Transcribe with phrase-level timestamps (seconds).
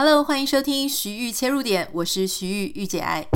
[0.00, 3.26] Hello，欢迎收听徐玉切入点，我是徐玉御姐爱。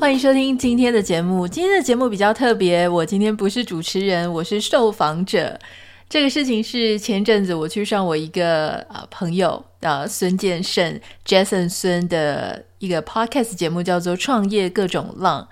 [0.00, 1.46] 欢迎收听今天的节目。
[1.46, 5.60] 今天的节目比较特别，我今天不是主持人，我是受访者。
[6.08, 15.46] 这个事情是前阵子我去上我一个呃朋友呃孙建胜 Jason 孙的一个 podcast 节目，叫做《创业各种浪》。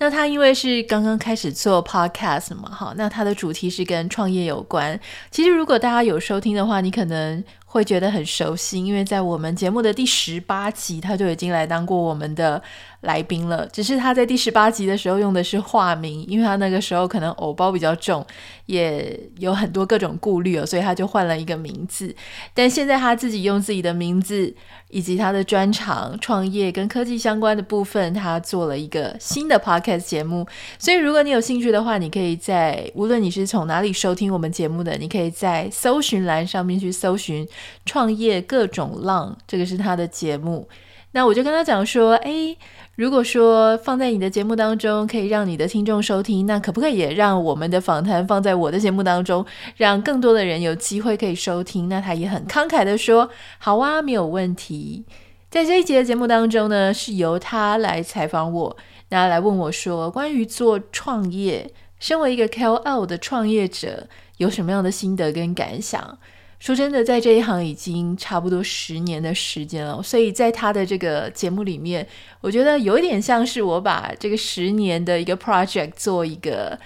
[0.00, 4.98] 那他因为是刚刚开始做 podcast 嘛，哈，那他的主题是跟创业有关。
[5.30, 12.60] 其实如果大家有收听的话，你可能会觉得很熟悉，因为在我们节目的第十八集，他就已经来当过我们的
[13.02, 18.26] 来宾了，只是他在第十八集的时候用的是化名，因为他那个时候可能偶包比较重，
[18.64, 22.14] 也有很多各种顾虑哦，所以他就换了一个名字。
[22.54, 24.52] 但现在他自己用自己的名字
[24.88, 30.46] 以及他的专长创业跟科技相关的部分，他做了一个新的 podcast 节目。
[30.78, 37.46] 所以如果你有兴趣的话，你可以在无论你是从哪里收听我们节目的，你可以在搜寻栏上面去搜寻
[37.84, 40.68] “创业各种浪”，这个是他的节目。
[41.12, 42.56] 那我就跟他讲说，哎。
[42.98, 51.88] 如果说放在你的节目当中可以让你的听众收听，那可不可以也让我们的访谈放在我的节目当中，让更多的人有机会可以收听？
[51.88, 55.04] 那他也很慷慨的说：“好啊，没有问题。”
[55.48, 58.76] 在这一节的节目当中呢，是由他来采访我，
[59.10, 61.70] 那来问我说，关于做创业，
[62.00, 66.18] 身为一个 KOL 的创业者，有什么样的心得跟感想？
[66.60, 72.04] 说真的，在这一行已经差不多十年的时间了，所以在他的这个节目里面，
[72.40, 76.76] 我觉得有一点像是我把这个十年的一个 project 做一个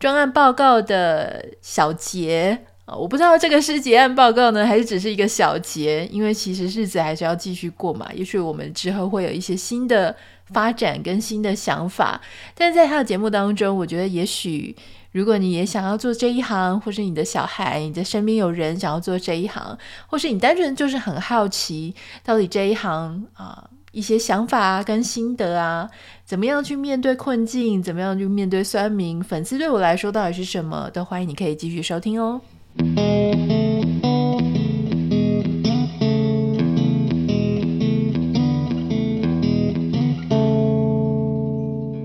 [0.00, 12.20] 专案报告的小结啊，我不知道这个是结案报告呢，还是只是一个小结，因为其实日子还是要继续过嘛，也许我们之后会有一些新的发展跟新的想法，
[12.56, 14.74] 但在他的节目当中，我觉得也许。
[15.12, 21.92] 如果你也想要做这一行，或是你的小孩、你的身边有人想要做这一行，或是你单纯就是很好奇，
[22.22, 25.90] 到底这一行啊、一些想法啊跟心得啊，
[26.24, 32.40] 怎么样去面对困境，怎么样去面对酸民，粉丝对我来说到底是什么，都欢迎你可以继续收听哦。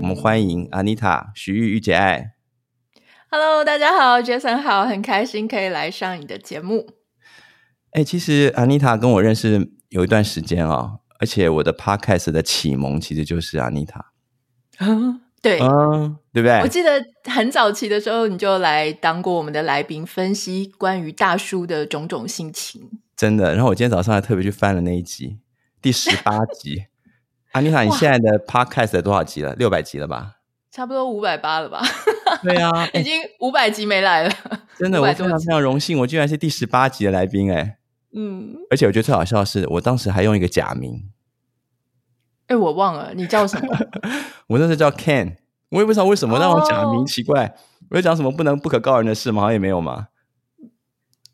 [0.00, 2.35] 我们欢迎 Anita 徐玉玉姐爱。
[3.38, 6.88] Hello，大家好，Jason 好，很开心可以来上你的节目。
[7.90, 14.06] 哎，其实 Anita 跟我认识有一段时间哦，而且我的 Podcast 的启蒙其实就是 Anita。
[14.78, 16.60] 嗯， 对，嗯，对不对？
[16.60, 22.88] 我记得很早期的时候，你就来当过我们的来宾，分析关于大叔的种种心情。
[23.14, 25.40] 真的，然后我今天早上还特别去翻了那一集，
[25.82, 26.86] 第十八集。
[27.52, 29.54] Anita，你现在的 Podcast 多少集了？
[29.56, 30.35] 六百集了吧？
[30.76, 31.80] 差不多五百八了吧？
[32.44, 34.30] 对啊， 已经五百集没来了。
[34.76, 37.78] 真的，我非常非常荣幸，我居然是第十八集的来宾哎。
[38.14, 41.02] 嗯，而且我觉得最好笑的是，我当时还用一个假名。
[42.48, 43.74] 哎，我忘了你叫什么？
[44.48, 45.36] 我那时候叫 Ken，
[45.70, 47.54] 我也不知道为什么让我假名，哦、奇怪。
[47.88, 49.40] 我有讲什么不能不可告人的事吗？
[49.40, 50.08] 好像也没有嘛。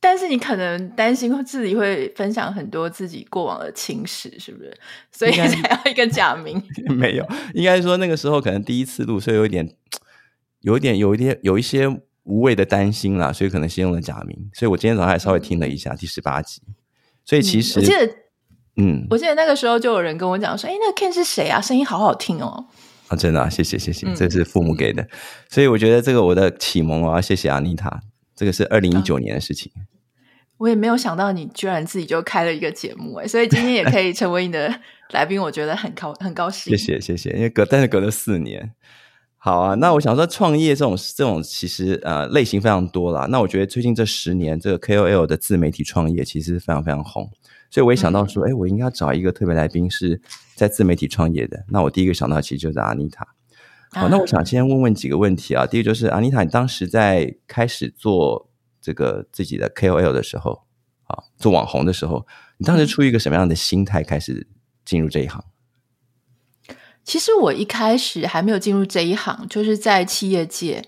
[0.04, 4.76] 但是你可能担心自己会分享很多自己过往的情史，是不是？
[5.12, 6.60] 所以才要一个假名。
[6.98, 7.24] 没有，
[7.54, 9.76] 应该说那个时候可能第一次录，所以有一点、
[10.62, 11.86] 有一点、有一点、有一些
[12.24, 14.50] 无谓的担心啦，所以可能先用了假名。
[14.52, 16.60] 所以我今天早上还稍微听了一下第十八集。
[17.24, 18.14] 所以其实、嗯、我记得，
[18.78, 21.60] 嗯，我记得那个时候就有人跟我讲说：“哎，那个 Ken 是谁啊？
[21.60, 22.66] 声音好好听哦。”
[23.06, 25.00] 啊，真的、啊，谢谢谢谢，这是父母给的。
[25.00, 25.08] 嗯、
[25.48, 28.00] 所以我觉得这个我的启蒙啊，谢谢 Anita。
[28.34, 29.70] 这个是二零一九年的事情。
[29.76, 29.86] 嗯
[30.62, 34.72] 我也没有想到你居然自己就开了一个节目哎，所以今天也可以成为你的
[35.10, 36.70] 来宾，我觉得很高很高兴。
[36.70, 38.70] 谢谢谢谢，因为隔但是隔了四年，
[39.38, 39.74] 好啊。
[39.74, 43.26] 那我想说，创业这种这种其实呃类型非常多啦。
[43.28, 47.28] 那我觉得最近这十年，这个 KOL 的自媒体创业其实非常非常红，
[47.68, 50.20] 所以我也想到说，哎、嗯，我应该要找一个特别来宾是
[50.54, 51.64] 在自媒体创业的。
[51.70, 53.24] 那我第一个想到其实就是 Anita。
[53.90, 55.66] 好，那我想先问问几个问题啊。
[55.66, 58.51] 第一个就是 Anita，你当时在开始做。
[58.82, 60.64] 这个自己的 KOL 的时候
[61.04, 62.26] 啊，做网红的时候，
[62.58, 64.48] 你当时出于一个什么样的心态开始
[64.84, 65.42] 进入这一行？
[67.04, 70.84] 其实我一开始还没有进入这一行，就是在企业界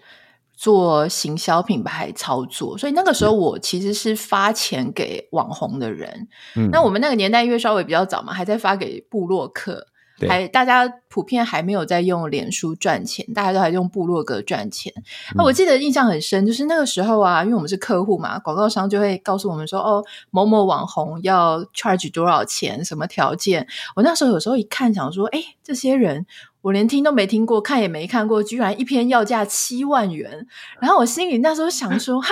[0.53, 6.29] 做行销品牌操作，所以那个时候我其实是发钱给网红的人。
[6.57, 9.87] 嗯，那我们那个年代因为稍微比较早嘛，还在发给部落客。
[10.29, 14.93] 还大家普遍还没有在用脸书赚钱，大家都还用部落格赚钱。
[15.35, 23.67] 那、嗯、我记得印象很深，就是那个时候啊，因为我们是客户嘛，广告商就会告诉我们说，哦，某某网红要 charge 多少钱，什么条件。
[23.97, 26.27] 我那时候有时候一看，想说，哎，这些人
[26.63, 30.47] 我连听都没听过，看也没看过，居然一篇要价七万元。
[30.81, 32.29] 然后我心里那时候想说，哈，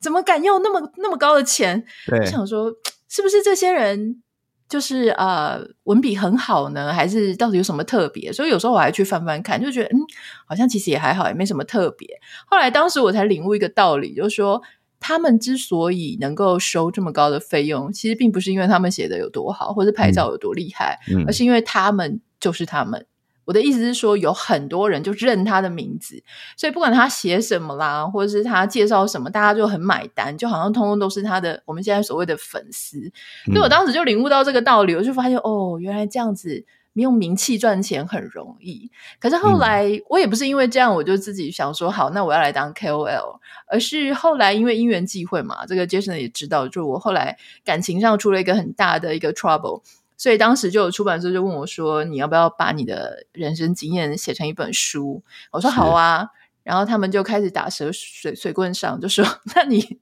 [0.00, 1.84] 怎么敢要那么那么高的钱？
[2.26, 2.72] 想说，
[3.08, 4.22] 是不是这些人
[4.68, 6.92] 就是呃文笔很好呢？
[6.92, 8.32] 还是到底有什么特别？
[8.32, 9.98] 所以有时候我还去翻翻看，就觉得嗯，
[10.46, 12.08] 好像其实也还好，也没什么特别。
[12.46, 14.62] 后来当时我才领悟一个道理，就是说。
[15.00, 23.06] 他们之所以能够收这么高的费用，其实并不是因为他们写的有多好，或者拍照有多厉害，嗯，而是因为他们就是他们。
[23.48, 26.22] 我的意思是说，有很多人就认他的名字，
[26.54, 31.62] 所以不管他写什么啦，或者是他介绍什么，大家就很买单，就好像通通都是他的。
[31.64, 33.00] 我们现在所谓的粉丝，
[33.46, 36.66] 所以我当时就领悟到这个道理，我就发现哦，原来这样子。
[36.94, 38.90] 用名气赚钱很容易，
[39.20, 49.82] 可是后来、嗯、我也不是因为这样，我就自己想说好，那我要来当 KOL，而是后来因为因缘际会嘛，这个 Jason 也知道，就我后来感情上出了一个很大的一个 trouble，
[50.18, 55.22] 所以当时就有出版社就问我说，你要不要把你的人生经验写成一本书？
[55.52, 56.28] 我说好啊。
[56.64, 59.24] 然后他们就开始打蛇水水棍上，就说
[59.56, 59.98] ：“那你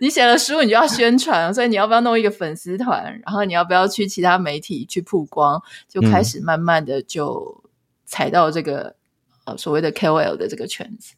[0.00, 3.20] 你写了书，你就要宣传，所以你要不要弄一个粉丝团？
[3.22, 5.62] 然后你要不要去其他媒体去曝光？
[5.86, 7.62] 就开始慢慢的就
[8.06, 8.96] 踩到这个、
[9.44, 11.16] 嗯、呃所谓的 KOL 的这个圈子。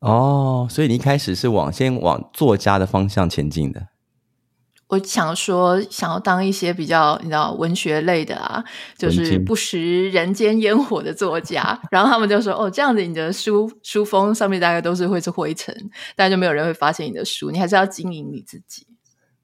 [0.00, 3.86] 哦，所以你一开始是往先往作家的方向前进的。”
[4.90, 8.62] 我想说，想要当一些比较你知道文学类的啊，
[8.98, 11.80] 就是不食人间烟火的作家。
[11.90, 15.74] 然后他们就说：“哦，这样子你的书书封上面大概都是会是灰尘，
[16.16, 17.50] 大概就没有人会发现你的书。
[17.50, 18.86] 你还是要经营你自己。”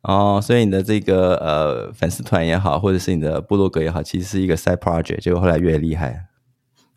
[0.03, 6.27] 哦，所以你的这个呃粉丝团也好，或者是你的部落格也好，其实是一个 side project，结果后来越厉害。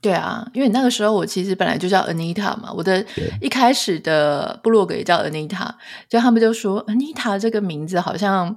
[0.02, 3.06] 对啊，因为那个时候我其实本来就叫 Anita 嘛，我的
[3.42, 5.70] 一开始的部落格也叫 Anita，
[6.08, 8.56] 就他们就说 Anita 这个名字好像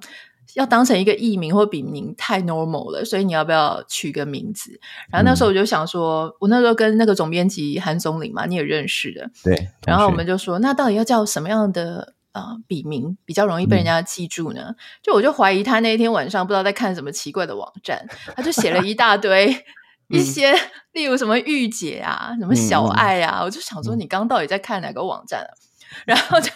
[0.54, 4.78] 要当成一个艺名或笔名太 normal 了，所以你要不要取个名字？
[5.10, 14.66] 然后那时候我就想说，嗯、我那时候跟那个总编辑韩松林嘛，你也认识的，对，然后我们就说，那到底要叫什么样的呃笔名比较容易被人家记住呢？
[14.68, 18.06] 嗯、就我就怀疑他那一天晚上不知道在看什么奇怪的网站，
[18.36, 19.64] 他就写了一大堆。
[20.12, 20.54] 一些，
[20.92, 25.50] 例如什么御姐啊，什么小爱啊，嗯、我就想说，你刚刚到底在看哪个网站啊？
[25.54, 26.50] 嗯、 然后就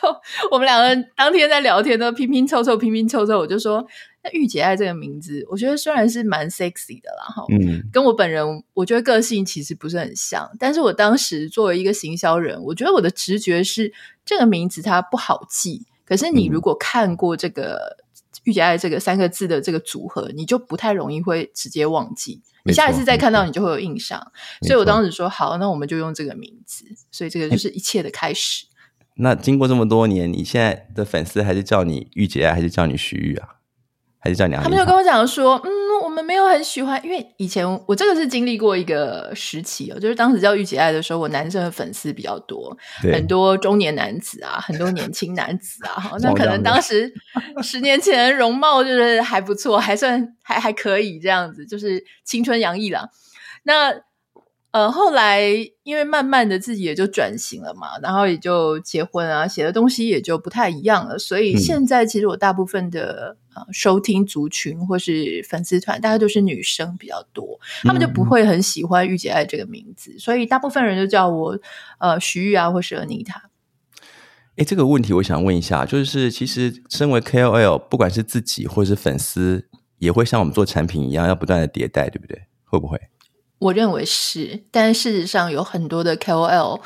[0.51, 3.39] 我们两个人当天在聊天，都拼拼凑凑，拼拼凑凑。
[3.39, 3.87] 我就说，
[4.23, 10.51] 那御姐爱这个名字，我觉得虽然是蛮 sexy 的啦，哈，嗯，跟我本人，我觉得个性其实不是很像。
[10.59, 13.93] 但是我当时作为一个行销人，我觉得我的直觉是
[14.25, 15.87] 这个名字它不好记。
[16.05, 17.97] 可是你如果看过这个
[18.45, 22.41] 御姐爱这个三个字的这个组合，你就不太容易会直接忘记。
[22.67, 24.21] 你下一次再看到，你就会有印象。
[24.63, 26.85] 所以我当时说好，那我们就用这个名字。
[27.11, 28.67] 所以这个就是一切的开始。
[29.17, 33.49] 那经过这么多年，你现在的粉丝还是叫你玉姐啊，还是叫你徐玉啊？
[34.19, 34.55] 还是叫你？
[34.57, 35.86] 他们就跟我讲说，嗯。
[36.17, 42.75] 我们没有很喜欢，因为以前我这个是经历过一个时期哦，就是当时叫御姐爱的时候，我男生的粉丝比较多，
[43.13, 47.13] 很多中年男子啊， 很多年轻男子啊， 那可能当时
[47.63, 53.11] 十年前容貌就是还不错，还算还还可以这样子，就是青春洋溢了。
[53.65, 53.93] 那
[54.73, 55.43] 呃，后来
[55.85, 63.67] 因为慢慢的自己也就转型了嘛，然后也就结婚啊，写的东西也就不太一样了，所以现在其实我大部分的呃。
[63.73, 71.59] 收听族群或是粉丝团，大概都是女生比较多，他们就不会很喜欢御姐爱这个名字，嗯、所以大部分人就叫我
[71.99, 73.35] 呃徐玉啊，或是 Anita。
[74.57, 79.67] 哎，这个问题我想问一下，就是其实身为 KOL，不管是自己或是粉丝，
[79.99, 82.43] 也会像我们做产品一样，要不断的迭代，对不对？
[82.65, 83.01] 会不会？
[83.59, 86.81] 我认为是，但事实上有很多的 KOL，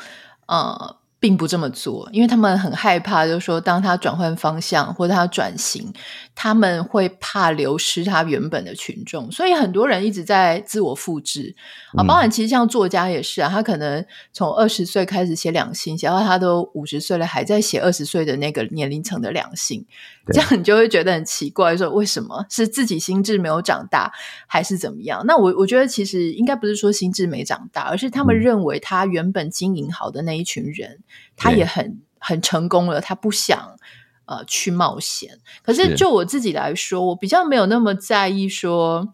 [0.47, 0.95] 呃。
[1.21, 5.93] 并不这么做，因为他们很害怕，就是说，当他转换方向或者他转型，
[6.33, 11.55] 他们会怕流失他原本的群众，所以很多人一直在自我复制
[11.97, 12.03] 啊。
[12.03, 19.85] 包含其实像作家也是啊，他可能从二十岁开始写两性，写到他都五十岁了，还在写二十岁的那个年龄层的两性，
[20.33, 24.11] 这样你就会觉得很奇怪，说为什么是自己心智没有长大，
[24.47, 25.23] 还是怎么样？
[25.25, 30.99] 那我我觉得其实应该不是说心智没长大，而是他们认为他原本经营好的那一群人。
[31.35, 33.75] 他也很很成功了，他不想
[34.25, 35.39] 呃去冒险。
[35.63, 39.07] 可是就我自己来说，我比较没有那么在意说，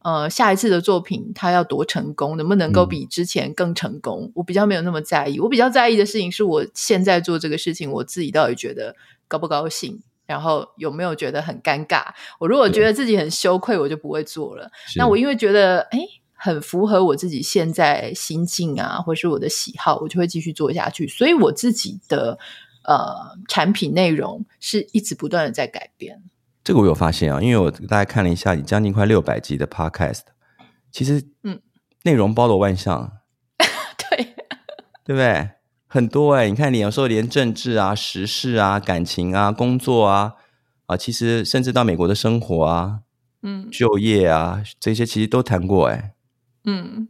[0.00, 4.24] 呃，下一次的作品它要多成功，能不能够比之前更成功？
[4.24, 5.38] 嗯、我比较没有那么在意。
[5.38, 8.96] 我比较在意的事情是我现在做这个事情，我自己到底觉得
[9.28, 12.02] 高不高兴，然后有没有觉得很尴尬？
[12.38, 14.70] 我如果觉得自己很羞愧，我就不会做了。
[14.96, 15.98] 那我因为觉得，哎。
[16.44, 21.06] 很符合我自己现在心境啊，或是我的喜好，我就会继续做下去。
[21.06, 22.36] 所以我自己的
[22.84, 26.22] 呃产品内容是一直不断的在改变。
[26.64, 30.22] 这个我有发现啊，因为我大概看了一下你将近快六百集的 Podcast，
[30.90, 31.60] 其实嗯，
[32.04, 33.18] 内容包罗万象，
[33.58, 34.34] 对
[35.04, 35.50] 对不对？
[35.88, 40.34] 很多哎、欸，你看，你有时候连政治啊、时事啊、感情啊、工作啊，
[40.86, 43.00] 啊，其实甚至到美国的生活啊，
[43.42, 46.14] 嗯，就业啊，这些其实都谈过哎、欸。
[46.64, 47.08] 嗯，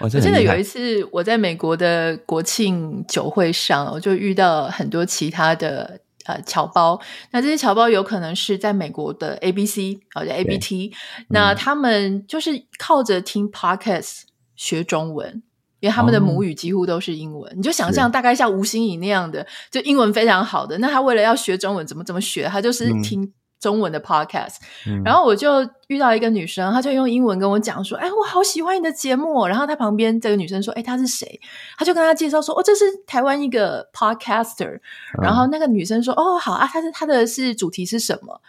[0.00, 6.00] 我记得有一次我在美国的国庆酒会上，我就遇到很多其他的。
[6.24, 7.00] 呃，侨胞，
[7.30, 10.92] 那这些侨胞有可能是在美国的 ABC 或者 ABT，
[11.30, 14.24] 那他们就是靠着听 Podcast
[14.54, 15.42] 学中文，
[15.80, 17.50] 因为他们的母语几乎都是英文。
[17.50, 22.44] 哦、你就想象大概像吴欣颖那样的，就英文非常好的，那他为了要学中文，怎么怎么学？
[22.44, 23.32] 他就是听。
[23.58, 24.54] 嗯中文的 podcast，
[24.86, 31.40] 嗯，然后我就遇到一个女生，她就用英文跟我讲说：“哎，我好喜欢你的节目。”然后她旁边这个女生说：“哎，她是谁？”
[31.76, 34.76] 她就跟她介绍说：“哦，这是台湾一个 podcaster。
[34.76, 34.80] 嗯”
[35.22, 38.40] 然后那个女生说：“哦，好啊，她是她的是主题是什么？”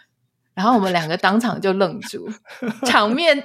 [0.54, 2.28] 然后我们两个当场就愣住，
[2.86, 3.42] 场面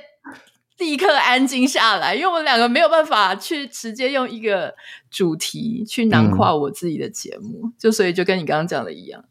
[0.78, 4.76] 立刻安静下来，因为我们两个没有办法去直接用一个
[5.10, 9.24] 主题去囊括我自己的节目，嗯，就所以就跟你刚刚讲的一样。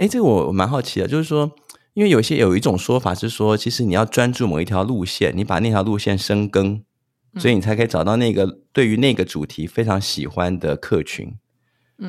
[0.00, 1.52] 哎，这个我蛮好奇的，就是说，
[1.92, 6.82] 因为有些有一种说法是说，其实你要专注某一条路线，你把那条路线深耕，
[7.36, 11.36] 所以你才可以找到那个对于那个主题非常喜欢的客群。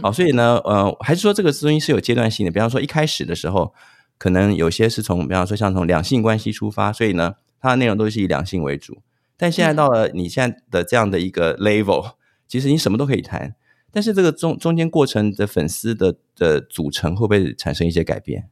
[0.01, 2.51] 好、嗯，所以呢，呃，还是说这个东西是有阶段性的。
[2.51, 3.73] 比方说一开始的时候，
[4.17, 9.01] 可能有些是从，比方说像从两性关系出发，所以呢，它的内容都是以两性为主。
[9.35, 12.13] 但现在到了你现在的这样的一个 level，
[12.47, 13.55] 其实你什么都可以谈。
[13.91, 18.49] 但是这个中中间过程的粉丝的的组成会不会产生一些改变？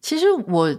[0.00, 0.76] 其实我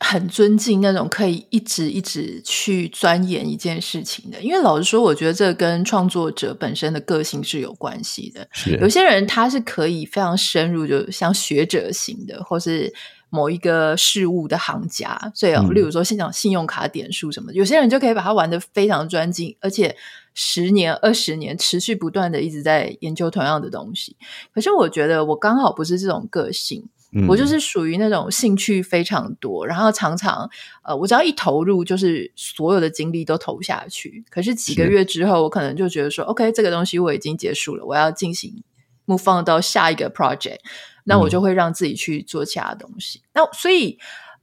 [0.00, 8.46] 很尊敬那种可以一直一直去钻研一件事情的，因为老实说，我觉得这跟创作者本身的个性是有关系的。
[8.52, 12.92] 是有些人他是可以非常深入，就像学者型的，或是
[13.30, 15.32] 某一个事物的行家。
[15.34, 19.96] 所以，例如说，现讲信用卡点数什么，嗯，有些人就可以把它玩的非常专精，而且。
[20.34, 24.16] 十年、二十年，持续不断的一直在研究同样的东西。
[24.52, 30.50] 可是我觉得我刚好不是这种个性，嗯、我就是属于那种兴趣非常多，然后常常
[30.82, 34.24] 呃，我只要一投入，就是所有的精力都投下去。
[34.28, 38.62] 可是几个月之后，我可能就觉得说，OK，这个东西我已经结束了，我要进行
[39.06, 40.58] move on 到下一个 project，
[41.04, 43.20] 那我就会让自己去做其他东西。
[43.20, 43.98] 嗯、那所以，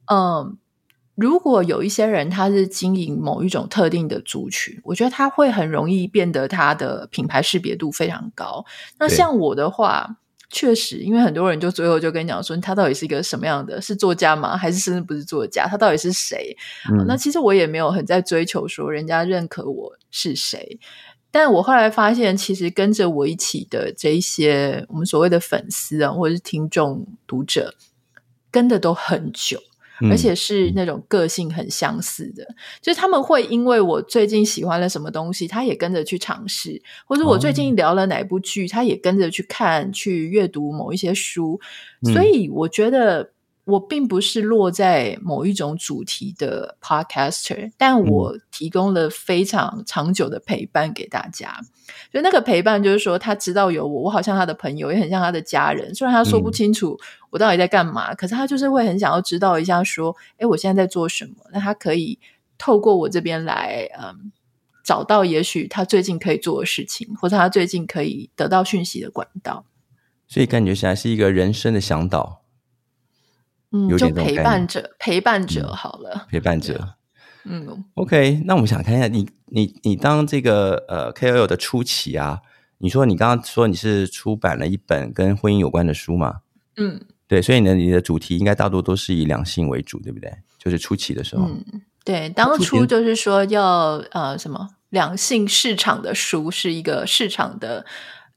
[0.06, 0.58] 嗯、呃。
[1.22, 8.66] 如果有一些人他是经营某一种特定的族群，我觉得他会很容易变得他的品牌识别度非常高。
[8.98, 10.18] 那像我的话，
[10.50, 13.80] 确实，因为很多人就最后就跟你讲说，他到底是一个什么样的？
[13.80, 14.58] 是作家吗？
[14.58, 15.68] 还是甚至不是作家？
[15.68, 16.58] 他到底是谁？
[16.92, 17.06] 嗯。
[17.08, 20.80] 那其实我也没有很在追求说人家认可我是谁。
[21.30, 27.74] 但我后来发现，其实跟着我一起的这一些我们所谓的粉丝啊，或者是听众、读者，
[28.51, 29.62] 跟的都很久。
[30.10, 37.72] 而且是那种个性很相似的，嗯，就是他们会因为我最近喜欢了什么东西，他也跟着去尝试，或者我最近。
[37.72, 41.58] 聊了哪部剧，他也跟着去看、去阅读某一些书，
[42.13, 43.31] 所以我觉得。
[43.63, 51.60] 我并不是落在某一种主题的 podcaster，但我提供了非常长久的陪伴给大家。
[52.12, 55.94] 就那个陪伴，就是说他知道有我，我好像他的朋友，也很像他的家人。
[55.94, 56.98] 虽然他说不清楚
[57.30, 62.18] 我到底在干嘛，嗯，可是他就是会很想要知道一下，说：“诶，我现在在做什么？”那他可以
[62.58, 64.32] 透过我这边来，嗯，
[64.84, 69.65] 找到也许他最近可以做的事情，或者他最近可以得到讯息的管道。
[70.27, 72.41] 所以感觉起来是一个人生的向导。
[73.72, 76.96] 嗯，就陪伴者，陪伴者好了，嗯、陪伴者。
[77.46, 82.40] 嗯，OK，那我们想看一下你，你，你当这个呃 KOL 的初期啊，
[82.80, 86.42] 你说你刚刚说你是出版了一本跟婚姻有关的书嘛？
[86.78, 90.32] 嗯，对，所以呢，你的主题应该大多都是以两性为主，对不对？
[90.60, 91.46] 就是初期的时候。
[91.46, 97.86] 嗯，对，当初就是说要呃什么两性市场的书是一个市场的。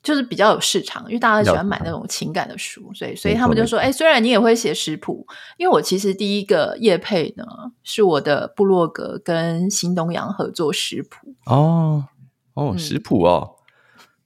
[0.04, 7.44] 就是比较有市场，因为大家喜欢买那种情感的书，所以所以他们就说：“哎，虽然你也会写食谱，因为我其实第一个业配呢
[7.82, 12.04] 是我的部落格跟新东阳合作食谱哦
[12.52, 13.56] 哦食谱哦，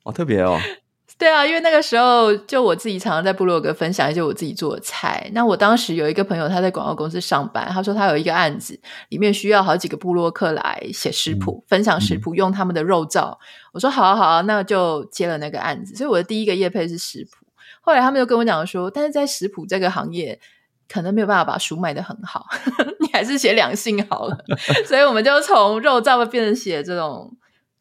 [0.03, 0.59] 好、嗯哦、特别哦。”
[1.19, 5.29] 对啊，因为那个时候就我自己常常在部落格分享一些我自己做的菜。
[5.35, 13.33] 那我当时有一个朋友，他在广告公司上班，他说他有一个案子，里面需要好几个部落客来写食谱、嗯、分享食谱，用他们的肉燥。
[13.33, 13.39] 嗯、
[13.73, 15.97] 我说好啊好啊，那就接了那个案子。
[15.97, 17.45] 所以我的第一个业配是食谱。
[17.81, 20.39] 后来他们就跟我讲说，但是在食谱这个行业，
[20.89, 22.47] 可能没有办法把书卖得很好，
[23.01, 24.39] 你还是写两性好了。
[24.87, 27.37] 所以我们就从肉燥变成写这种。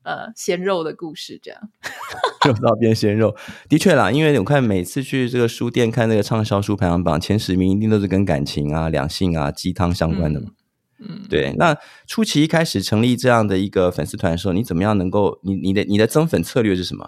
[0.07, 1.59] 呃，鲜肉的故事这样，
[2.41, 3.35] 就到变鲜肉，
[3.67, 4.09] 的确啦。
[4.09, 10.51] 因为我看每次去这个书店看那个畅销书排行榜前十名，一定都是跟感情啊、两性啊、鸡汤相关的嘛。
[10.99, 11.53] 嗯，对。
[11.57, 17.05] 那初期一开始成立这样的一个粉丝团的时候，你怎么样能够你你的你的增粉策略是什么？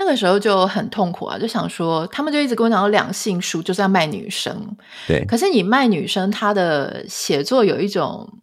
[0.00, 4.76] 那个时候就很痛苦啊，就想说，他们就一直跟我讲说，两性书就是要卖女生。
[5.08, 8.38] 对，可是你卖女生，她的写作有一种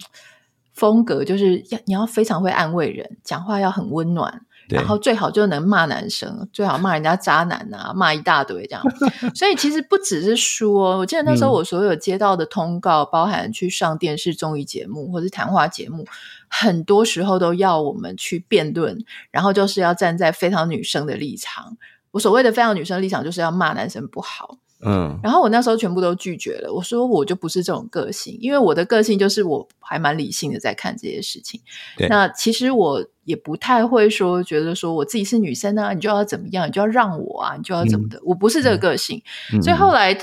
[0.76, 4.42] 风格，就是要你要非常会安慰人，讲话要很温暖。
[4.68, 8.84] 然后最好就能骂男生，最好骂人家渣男啊，骂一大堆这样。
[9.36, 16.08] 所以其实不只是说，我记得那时候我所有接到的通告，嗯、包含去上电视综艺节目或是谈话节目，
[16.48, 18.98] 很多时候都要我们去辩论，
[19.30, 21.78] 然后就是要站在非常女生的立场。
[22.10, 24.58] 我所谓的非常女生立场，就是要骂男生不好。
[24.82, 26.72] 嗯，然后我那时候全部都拒绝了。
[26.72, 31.62] 我说我就不是这种个性，因为我的个性就是我还蛮理性的在看这些事情。
[31.98, 38.18] 对，那其实我也不太会说觉得说我自己是女生啊，你就要怎么样，你就要让我啊，你就要怎么的。
[38.20, 39.24] 嗯、我不是这个个性。
[39.54, 40.16] 嗯、所以后来，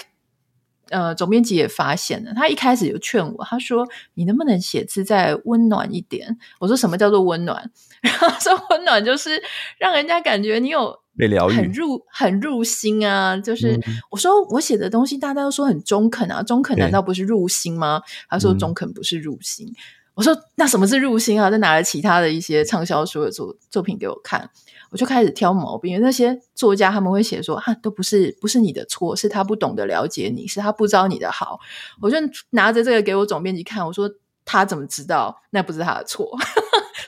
[0.91, 6.39] 呃，总编辑也发现了，他一开始就劝我，他说你能不能写字再温暖一点？
[6.61, 7.71] 我说什么叫做温暖？
[8.03, 9.43] 然后说温暖就是
[9.79, 11.02] 让人家感觉你有。
[11.17, 13.37] 被疗愈，很入很入心啊！
[13.37, 18.01] 就是、嗯、我说我写的东西，大家都说很中肯啊，中肯难道不是入心吗？
[18.29, 19.67] 他说中肯不是入心。
[19.69, 19.75] 嗯、
[20.15, 21.51] 我说那什么是入心啊？
[21.51, 24.49] 再拿了其他的一些畅销书的作作品给我看，
[24.91, 25.93] 我就开始挑毛病。
[25.93, 31.61] 因为那些作家他们会写说啊，都不是不是你的错，是他不懂得了解你，是他不知道你的好。
[32.01, 32.17] 我就
[32.51, 34.11] 拿着这个给我总编辑看，我说
[34.45, 36.39] 他怎么知道那不是他的错？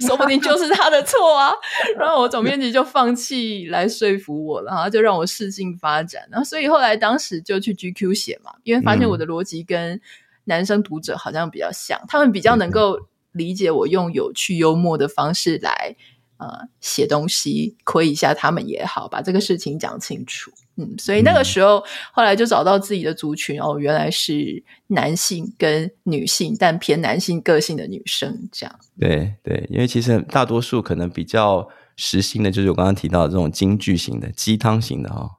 [0.01, 1.53] 说不定就是他的错啊！
[1.99, 6.27] 然后我总编辑就放弃来说服我了，然后就让我试镜发展。
[6.31, 10.01] 然后所以后来当时就去 GQ 写嘛，因为发现我的逻辑跟
[10.45, 12.99] 男生读者好像比较像，他们比较能够
[13.33, 15.97] 理解我用有趣幽默的方式来
[16.39, 20.51] 呃写东西，亏一下他们也好，把这个事情讲清楚。
[20.77, 28.75] 嗯，所以那个时候，嗯、后来就找到自己的族群哦，原来是男性跟女性，但偏男性个性的女生这样。
[28.99, 35.31] 对对，因为其实大多数可能比较实心的，就是我刚刚提到的这种京剧型的、鸡汤型的哈、哦。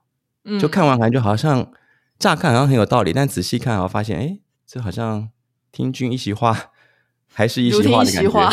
[0.44, 1.70] 嗯，就看完感觉好像
[2.18, 5.28] 乍看好像很有道理，但仔细看然后发现，哎，这好像
[5.70, 6.70] 听君一席话，
[7.32, 8.50] 还是一席话的感觉。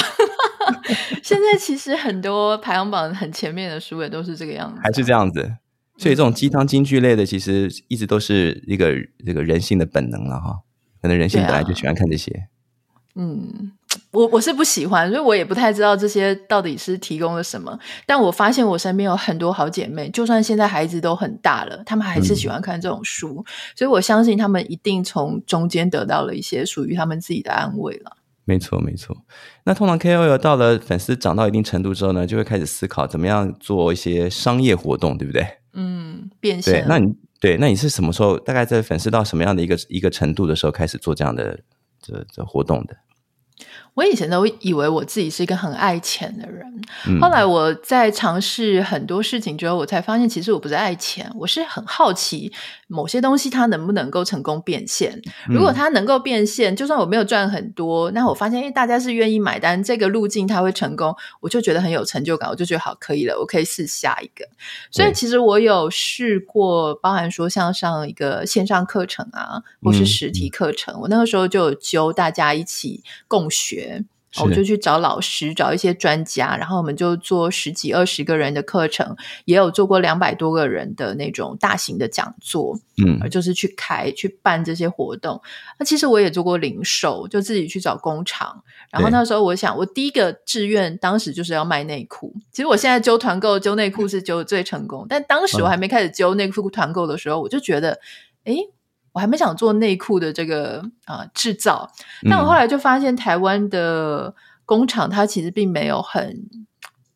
[1.24, 5.56] 现在其实很多排行榜很前面的书也都是这个样子，还是这样子。
[5.98, 8.92] 所以这种鸡汤金句类的，其实一直都是一个
[9.26, 10.60] 这个人性的本能了哈。
[11.02, 12.32] 可能人性本来就喜欢看这些。
[12.32, 13.72] 啊、嗯，
[14.12, 17.78] 我我是不喜欢，所以我也不太知道这些到底是提供了什么。
[18.08, 23.44] 但我发现我身边有很多好姐妹，就算现在孩子都很大了，她们还是喜欢看这种书。
[23.46, 28.18] 嗯、所以我相信她们一定从中间得到了一些属于她们自己的安慰了。
[28.46, 29.16] 没错，没错。
[29.66, 35.46] 那通常 KOL 到了粉丝涨到一定程度之后呢，就会开始思考怎么样做一些商业活动，对不对？
[35.74, 36.74] 嗯，变现。
[36.74, 38.40] 对，那你对，那你是什么时候？
[38.40, 41.60] 大概在粉丝到什么样的一个一个程度的时候开始做这样的
[42.02, 42.96] 这这活动的？
[43.96, 52.52] 我以前都以为我自己是一个很爱钱的人，嗯、后来我在尝试很多事情之后，我才发现其实我不是爱钱，我是很好奇
[52.88, 55.22] 某些东西它能不能够成功变现。
[55.48, 64.44] 如果它能够变现，嗯、就算我没有赚很多，那我发现因为大家是愿意买单，这个路径它会成功，我就觉得很有成就感，我就觉得好可以了，我可以试下一个。
[64.90, 73.83] 所以其实我有试过，包含说像上一个线上课程啊，或是实体课程，嗯、我那个时候就有揪大家一起共学。
[74.42, 79.16] 我就去找老师，找一些专家，然后我们就做十几二十个人的课程，
[79.46, 85.40] 也有做过两百多个人的那种大型的讲座，嗯，就是去开去办这些活动。
[85.78, 88.64] 那其实我也做过零售，就自己去找工厂。
[88.90, 92.34] 然后那时候我想，我第一个志愿当时就是要卖内裤。
[92.52, 98.00] 其实我现在揪团购、揪内裤是揪最成功，但当时我还没开始揪内裤团购的时候，我就觉得，
[98.46, 98.56] 哎。
[99.14, 101.90] 我还没想做内裤的这个啊、呃、制造，
[102.30, 104.34] 但我后来就发现台湾的
[104.66, 106.50] 工厂它其实并没有很，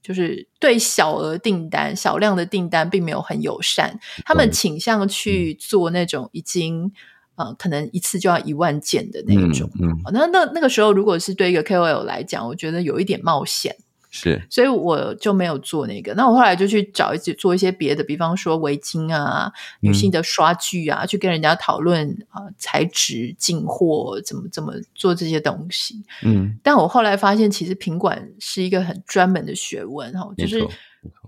[0.02, 6.92] 就是对小额订单、小量的订单并没有很友善，他们倾向去做那种已经
[7.36, 9.70] 啊、呃、可能一次就要一万件的那种。
[9.82, 13.76] 嗯，嗯那那那个时候如果是对一个 KOL 来讲，我觉得有一点冒险。
[14.20, 16.14] 是，所以我就没有做那个。
[16.16, 19.52] 那我后来就去找一些做一些别的，比方说围巾啊、
[19.82, 26.04] 女性的刷具啊，嗯、去跟人家讨论啊、呃、材质、进货怎么怎么做这些东西。
[26.24, 30.28] 嗯，但我后来发现，其实品管是一个很专门的学问哈。
[30.36, 30.66] 就是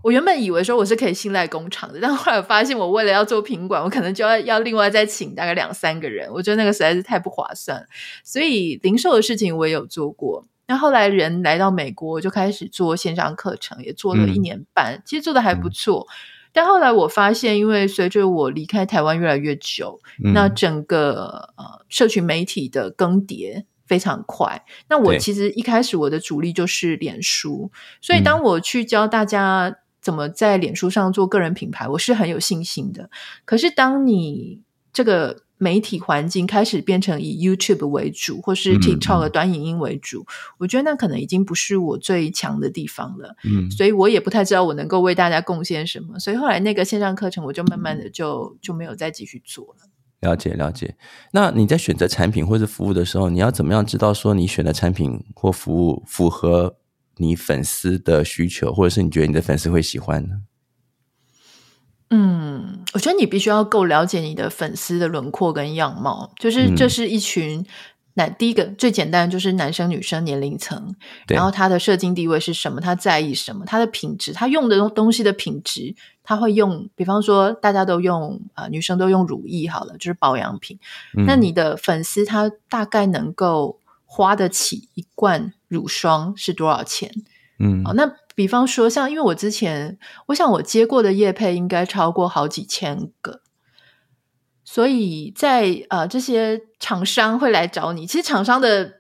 [0.02, 6.28] 我原本以为说我是可以信赖工厂的，但后来我发现，我为了要做品管，我可能就要要另外再请大概两三个人。
[6.34, 7.86] 我觉得那个实在是太不划算。
[8.23, 10.45] 所以零售的事情我也有做过。
[10.69, 16.05] 那后来人来到美国，就开始做线上课程，也做了一年半，嗯、其实做的还不错。
[16.08, 16.13] 嗯、
[16.53, 24.63] 但后来我发现，因为随着我离开台湾越来越久，嗯、那整个呃社群媒体的更迭非常快。
[24.89, 33.10] 那我其实一开始我的主力就是脸书，所以当我去教大家怎么在脸书上做个人品牌，我是很有信心的。
[33.43, 34.62] 可是当你
[34.93, 40.26] 这个媒体环境开始变成以 YouTube 为主，或是 TikTok 的短影音为主，嗯，
[40.60, 43.36] 我觉得那可能已经不是我最强的地方了。
[43.43, 46.17] 嗯，所以我也不太知道我能够为大家贡献什么。
[46.17, 49.89] 所以后来那个线上课程，我就慢慢的就就没有再继续做了。
[50.22, 50.95] 了解了解。
[51.32, 56.78] 那你在选择产品或者服务的时候，你要怎么样知道说你选的产品或服务符合
[57.17, 60.36] 你粉丝的需求，或者是你觉得你的粉丝会喜欢呢？
[62.12, 67.63] 嗯，我觉得你必须要够了解你的粉丝的轮廓跟样貌，就是这是一群
[68.15, 70.95] 男、嗯，第一个最简单的就是男生女生年龄层，
[71.28, 75.93] 然后他的社经地位是什么，他在意什么，他的品质，他用的东西的品质，
[76.24, 80.80] 他会用，比方说大家都用啊、呃，女生都用乳液好了，就是保养品，
[81.15, 87.12] 嗯、那你的粉丝他大概能够花得起一罐乳霜是多少钱？
[87.60, 88.12] 嗯，好，那。
[88.39, 93.41] 比方说，像因为我之前，我想我接过的业配应该超过好几千个，
[94.63, 98.93] 所以在呃这些厂商会来找你，其实厂商的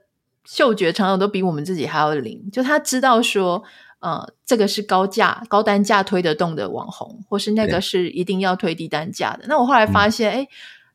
[0.43, 3.63] 嗅觉常常都比我们自己还要灵，就他知道说，
[3.99, 9.45] 呃，这个是高价高单价推得动的网红，或是那个是一定要推低单价的。
[9.47, 10.47] 那我后来发现，哎、嗯，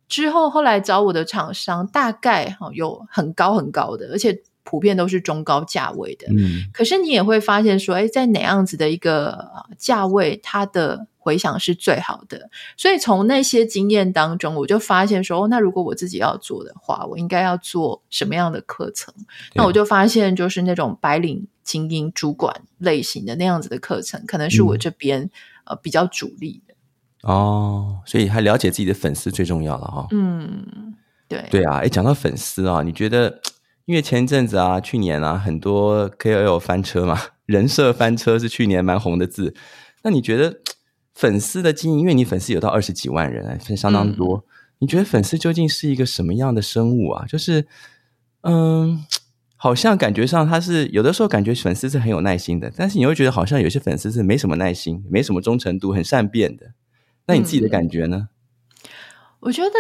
[0.07, 4.43] 之后后来找我的厂商大概哈有很高很高的，而且。
[4.65, 9.47] 普遍都是中高价位的，嗯，可是你也会发现说，哎，在哪样子的一个
[9.79, 12.49] 价位，它的回响是最好的。
[12.77, 19.13] 所以从那些经验当中，我就发现说，哦，那如果我自己要做的话，我应该要做什么样的课程？
[19.55, 25.31] 那我就发现，就是那种白领精英主管类型的那样子的课程，可能是我这边，嗯，
[25.67, 26.75] 呃比较主力的。
[27.31, 30.07] 哦，所以还了解自己的粉丝最重要了哈，哦。
[30.11, 30.95] 嗯，
[31.29, 33.41] 对，对啊，哎，讲到粉丝啊，你觉得？
[33.87, 39.55] 因为前一阵子啊，去年啊，很多 KOL 翻车嘛，人设翻车是去年蛮红的字。
[40.03, 40.61] 那你觉得
[41.15, 44.43] 粉丝的经营，因为你粉丝有到二十几万人，是相当多，嗯。
[44.81, 47.27] 你觉得粉丝究竟是一个什么样的生物啊？
[47.27, 47.67] 就是，
[48.43, 49.05] 嗯，
[49.57, 56.73] 好像感觉上他是有的时候感觉粉丝是很有耐心的，但是你会觉得好像有些粉丝是没什么耐心，没什么忠诚度，很善变的。
[57.27, 58.29] 那你自己的感觉呢？
[58.83, 58.89] 嗯，
[59.41, 59.71] 我觉得。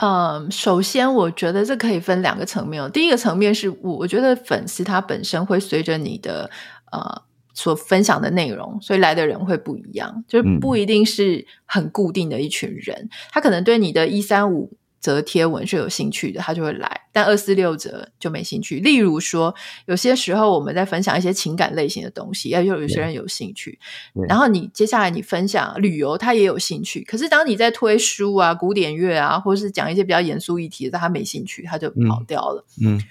[0.00, 2.90] 嗯，首先我觉得这可以分两个层面。
[2.90, 6.50] 第一个层面是我我觉得粉丝他本身会随着你的
[6.90, 14.72] 呃所分享的内容，所以来的人会不一样，就是不一定是很固定的一群人，嗯、他可能对你的一三五。
[15.04, 18.80] 则贴文是有兴趣的，他就会来；但二四六则就没兴趣。
[18.80, 23.78] 例如说，有些时候我们在分享一些情感类型的东西，要有有些人有兴趣。
[24.26, 27.04] 然后你接下来你分享旅游，他也有兴趣。
[27.04, 32.64] 可是当你在推书啊、古典乐啊，或是讲一些比较严肃议题的，他没兴趣，他就跑掉了。
[32.80, 32.96] 嗯。
[32.96, 33.02] 嗯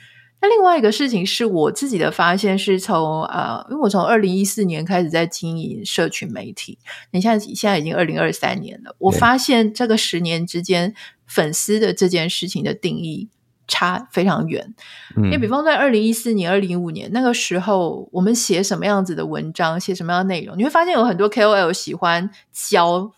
[0.44, 6.78] 那另外一个事情是我自己的发现，是从呃，因为我从二零一四年开始在经营社群媒体，
[7.12, 10.94] 你现在现在已经二零二三年了，我发现这个十年之间，
[11.26, 13.30] 粉丝的这件事情的定义
[13.70, 14.76] 差非常远。
[15.16, 23.14] 嗯，因为比方在二零一四年、二零一五年那个时候，我们写什么样子的文章，写什么样的内容，你会发现有很多 KOL 喜欢教。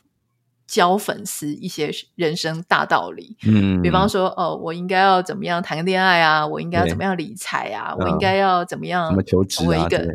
[0.67, 6.45] 教粉丝一些人生大道理，嗯，比方说，哦，我应该要怎么样谈恋爱啊？
[6.45, 7.95] 我应该要怎么样理财啊？
[7.95, 9.07] 我应该要怎么样？
[9.07, 9.87] 怎么求职啊？
[9.87, 10.07] 对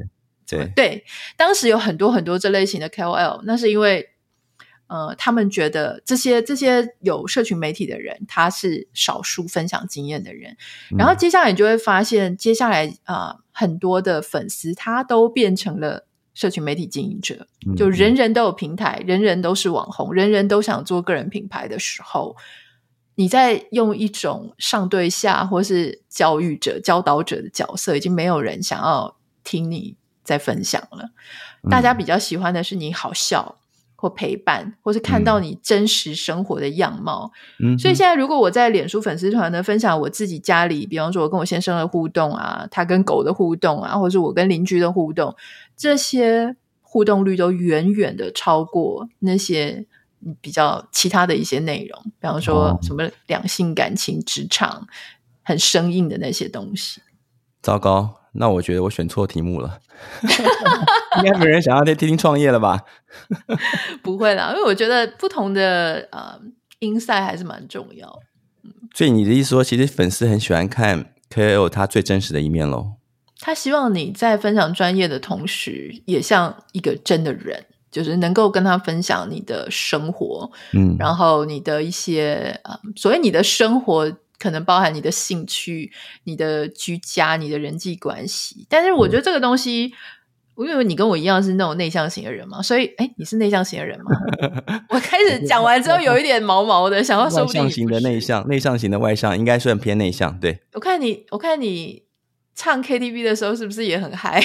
[0.47, 1.05] 对对，
[1.37, 4.09] 当时有很多很多这类型的 KOL，那是因为，
[4.89, 10.57] 呃，他们觉得这些这些有社群媒体的人，他是少数分享经验的人，
[10.99, 16.07] 然后接下来你就会发现，接下来啊，呃，很多的粉丝他都变成了。
[16.35, 22.37] 社群媒体经营者，就人人都有平台，嗯，人人都是网红，人人都想做个人品牌的时候，
[23.17, 31.11] 你在用一种上对下或是教育者、教导者的角色，已经没有人想要听你在分享了。
[31.69, 33.60] 大家比较喜欢的是你好笑。
[34.01, 37.31] 或陪伴，或是看到你真实生活的样貌。
[37.63, 45.37] 嗯，所以现在如果我在脸书粉丝团呢，分享我自己家里，比方说我跟我先生的互动啊，他跟狗的互动啊，或者是我跟邻居的互动，
[45.77, 49.85] 这些互动率都远远的超过那些
[50.41, 54.87] 比较其他的一些内容，比方说什么两性感情、职场
[55.43, 57.03] 很生硬的那些东西。
[57.63, 58.17] 糟糕。
[58.33, 59.81] 那我觉得我选错题目了，
[61.19, 62.85] 应该没人想要再听听创业了吧？
[64.03, 66.41] 不会啦，因为我觉得不同的呃
[66.79, 68.21] insight 还是蛮重要。
[68.95, 72.93] 所以你的意思说，其实粉丝很喜欢看 KOL 他最真实的一面喽？
[73.41, 84.13] 他希望你在分享专业的同时，也像一个真的人，就是能够跟他分享你的生活，嗯，然后你的一些呃，所谓你的生活。
[84.41, 85.93] 可能包含你的兴趣、
[86.25, 88.67] 你的居家、你的人际关系。
[88.69, 89.93] 但是我觉得这个东西，
[90.57, 94.11] 嗯、因为你跟我一样是那种内向型的人嘛，所以哎，你是内向型的人吗？
[94.89, 100.41] 我开始讲完之后有一点毛毛的，想要说外向型的内向，内向型的外向，应该算偏内向。
[100.41, 102.05] 对，我看你，我看你
[102.55, 104.43] 唱 KTV 的时候是不是也很嗨？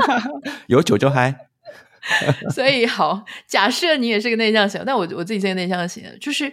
[0.68, 1.48] 有酒就嗨。
[2.52, 6.52] 所以好，假设你也是个内向型，但我我自己是个内向型的，就是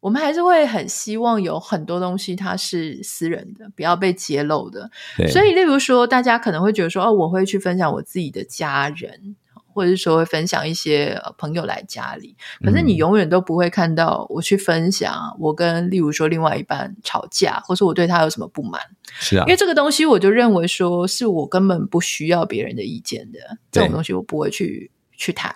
[0.00, 4.90] 我们还是会很希望有很多东西它是私人的，不要被揭露的。
[5.28, 9.36] 所以，例如说，大家可能会觉得说，哦，我会去分享我自己的家人，
[9.72, 12.34] 或者是说会分享一些朋友来家里，
[12.64, 18.80] 可是你永远都不会看到我去分享我跟例如说另外一半吵架，或是我对他有什么不满。
[19.12, 23.38] 是啊，因为这个东西，我就认为说是我根本不需要别人的意见的，
[23.70, 25.54] 这种东西我不会去去谈。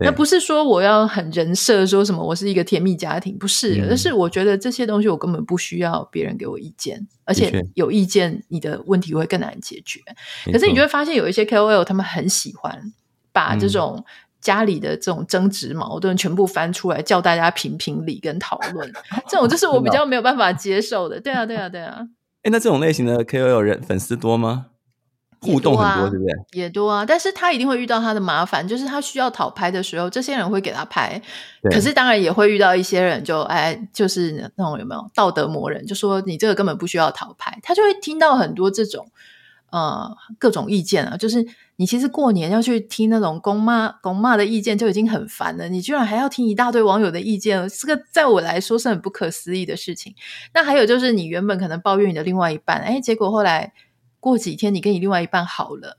[0.00, 3.82] 那不是说我要很人设，说什么我是一个甜蜜家庭，不是。
[3.88, 9.98] 但是我觉得这些东西我根本不需要别人给我意见，而且有意见，你的问题会更难解决。
[10.52, 12.92] 可是你就会发现有一些 KOL 他们很喜欢
[13.32, 14.04] 把这种
[14.42, 18.92] 家里的这种争执矛盾全部翻出来，叫大家评评理跟讨论。
[19.26, 21.18] 这种就是我比较没有办法接受的。
[21.18, 22.06] 对啊，对啊，对啊。
[22.42, 24.66] 哎，那这种类型的 KOL 人粉丝多吗？
[25.40, 26.34] 互动很多，对不对？
[26.52, 31.20] 也多啊，但是他一定会遇到他的麻烦，就是他需要讨拍的时候，这些人会给他拍。
[31.70, 39.08] 可是当然也会遇到一些人就，就哎，就是那种有没有道德魔人，就说你这个根本不需要讨拍，他就会听到很多这种
[39.70, 41.16] 呃各种意见啊。
[41.16, 41.46] 就是
[41.76, 50.14] 你其实过年要去听那种公骂公骂的意见就已经很烦了，你居然还要听一大堆网友的意见，这个在我来说是很不可思议的事情。
[50.52, 53.72] 那还有就是你原本可能抱怨你的另外一半，哎，结果后来。
[54.20, 55.96] 过几天你跟你另外一半好了，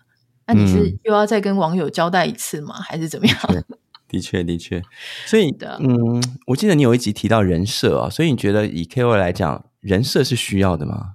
[0.47, 2.75] 那你是又要再跟网友交代一次吗？
[2.79, 3.37] 嗯、还是怎么样？
[4.07, 4.81] 的确，的确。
[5.25, 11.13] 所以的，嗯，我记得你有一集提到人设啊，所以你觉得以 KOL 来讲，人设是需要的吗？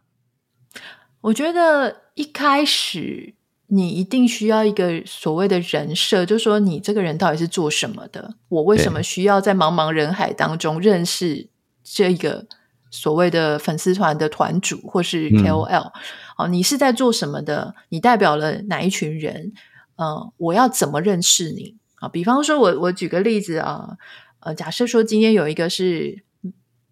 [1.23, 3.35] 我觉得一开始
[3.67, 8.37] 你一定需要一个所谓的人设，就是说你这个人到底是做什么的？
[8.49, 11.49] 我为什么需要在茫茫人海当中认识
[11.83, 12.47] 这个
[12.91, 15.93] 所谓的粉丝团的团主或是 KOL？、嗯
[16.37, 17.75] 哦，你是在做什么的？
[17.89, 19.53] 你代表了哪一群人？
[19.97, 21.77] 呃，我要怎么认识你？
[21.97, 23.97] 啊，比方说我，我举个例子啊，
[24.41, 26.25] 呃，假设说今天有一个是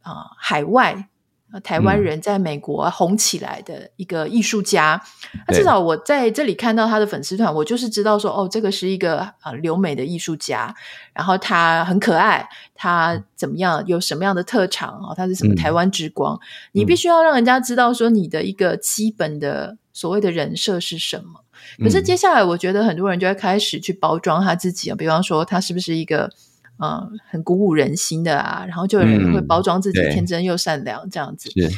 [0.03, 1.09] 啊、海外。
[1.61, 5.03] 台湾人在美国红起来的一个艺术家，
[5.47, 10.75] 那、嗯、至少我在这里看到他的粉丝团，我就是知道说，哦，这个是一个啊留美的艺术家，
[11.13, 15.15] 然后他很可爱，他怎么样，有什么样的特长啊？
[15.15, 16.35] 他是什么台湾之光？
[16.37, 16.41] 嗯、
[16.73, 21.45] 你必须要让人家知道说你的一个基本的所谓的人设是什么。
[21.79, 26.31] 可是接下来，我觉得很多人就会开始去包装他自己啊，比方说他是不是一个。
[26.83, 31.49] 嗯，很鼓舞人心的啊，然后就有人会包装自己天真又善良这样子。
[31.53, 31.71] 是，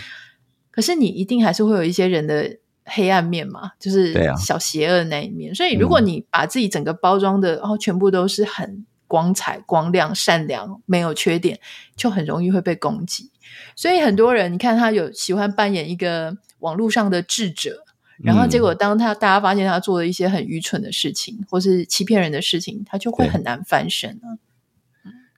[0.71, 5.55] 可是你一定还是会有一些人的黑暗面嘛，就是小邪恶那一面。
[5.55, 11.61] 所以如果你把自己整个包装的哦，全部都是很光彩、光亮、善良，没有缺点，
[11.95, 13.31] 就很容易会被攻击。
[13.77, 17.85] 所以很多人，你看他有喜欢扮演一个网络上的智者，
[18.23, 24.41] 然后结果当他大家发现他做了一些很愚蠢的事情，或是欺骗人的事情，他就会很难翻身啊。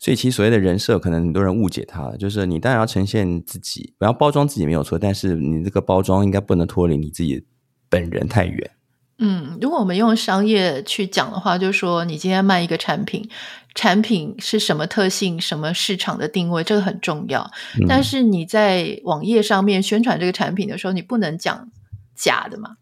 [0.07, 2.17] 所以，其实所谓的人设，可能很多人误解他了。
[2.17, 7.45] 就是你当然要呈现自己，不要包装自己没有错，但是你这个包装应该不能脱离你自己
[7.89, 8.71] 本人太远。
[9.19, 13.29] 嗯，如果我们用商业去讲的话，就是说你今天卖一个产品，
[13.75, 17.51] 产品是什么特性、什么市场的定位，这个很重要。
[17.81, 17.87] 嗯。
[17.89, 21.69] 但是你在网页上面宣传这个产品的时候，你不能讲
[22.15, 22.77] 假的嘛？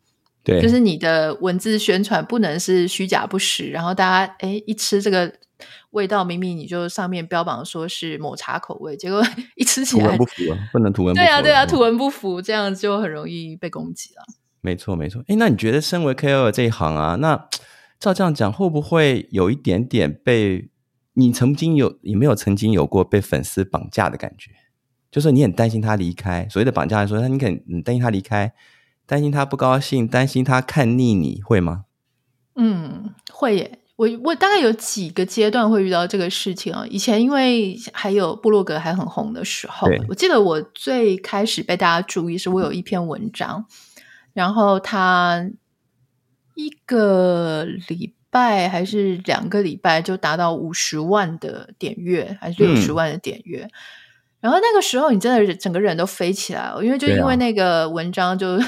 [0.45, 5.33] 对，就是你的文字宣传不能是虚假不实，然后大家诶一吃这个。
[5.91, 9.23] 味道明明你就上面标榜说是抹茶口味，结果
[9.57, 11.25] 一吃起来图文不符，不能图文不符。
[11.25, 14.23] 对啊，对啊，图文不符，这样就很容易被攻击了。
[14.61, 15.23] 没错，没错。
[15.29, 17.49] 哎，那你觉得身为 KOL 这一行啊，那
[18.01, 20.71] 照这样讲，会不会有一点点被
[21.15, 24.51] 你曾经有，有没有曾经有过被粉丝绑架的感觉？
[25.11, 28.53] 就是你很担心他离开，所谓的绑架来说，那你肯你担心他离开，
[29.07, 31.85] 担心他不高兴，担心他看腻你，会吗？
[32.57, 33.79] 嗯，会耶。
[33.97, 36.85] 我我大概有几个阶段会遇到这个事情啊。
[36.91, 43.67] 以前因为还有部落格还很红的时候，我记得我最开始被大家注意是我有一篇文章，
[44.33, 45.49] 然后它
[46.57, 53.63] 一个礼拜还是两个礼拜就达到五十万的点阅，还是六十万的点阅。
[53.63, 53.71] 嗯。
[54.41, 58.59] 然后那个时候你真的整个人都飞起来了，因为就因为那个文章就。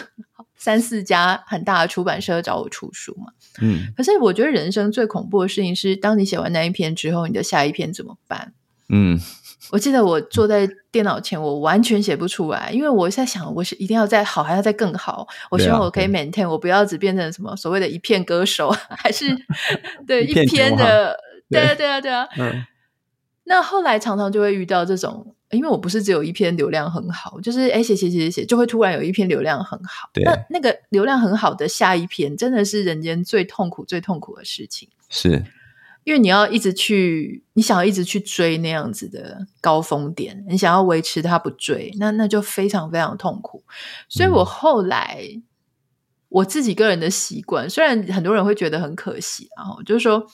[0.57, 8.53] 三四家很大的出版社找我出书嘛，嗯，可是我觉得人生最恐怖的事情是，当你写完那一篇之后，你的下一篇怎么办？
[8.89, 9.21] 嗯，
[9.73, 15.29] 我记得我坐在电脑前，我完全写不出来，因为我在想，我是一定要再好，还要再更好。
[15.51, 19.37] 我希望我可以 maintain，我不要只变成什么所谓的一片歌手，还是
[20.07, 21.19] 对一篇的，
[21.51, 22.27] 对啊，对啊，对啊。
[22.39, 22.65] 嗯。
[23.49, 30.11] 那后来常常就会遇到这种，因为我不是只有一篇流量很好，就是哎写写写写写，就会突然有一篇流量很好。
[30.25, 34.89] 那那个流量很好的下一篇，真的是人间最痛苦、最痛苦的事情。
[35.09, 35.45] 是。
[36.05, 43.65] 因为你要一直去，你想要一直去追那样子的高峰点，你想要维持它不追，那那就非常非常痛苦。
[44.09, 45.43] 所以我后来、嗯、
[46.29, 50.25] 我自己个人的习惯，虽然很多人会觉得很可惜，然后就是说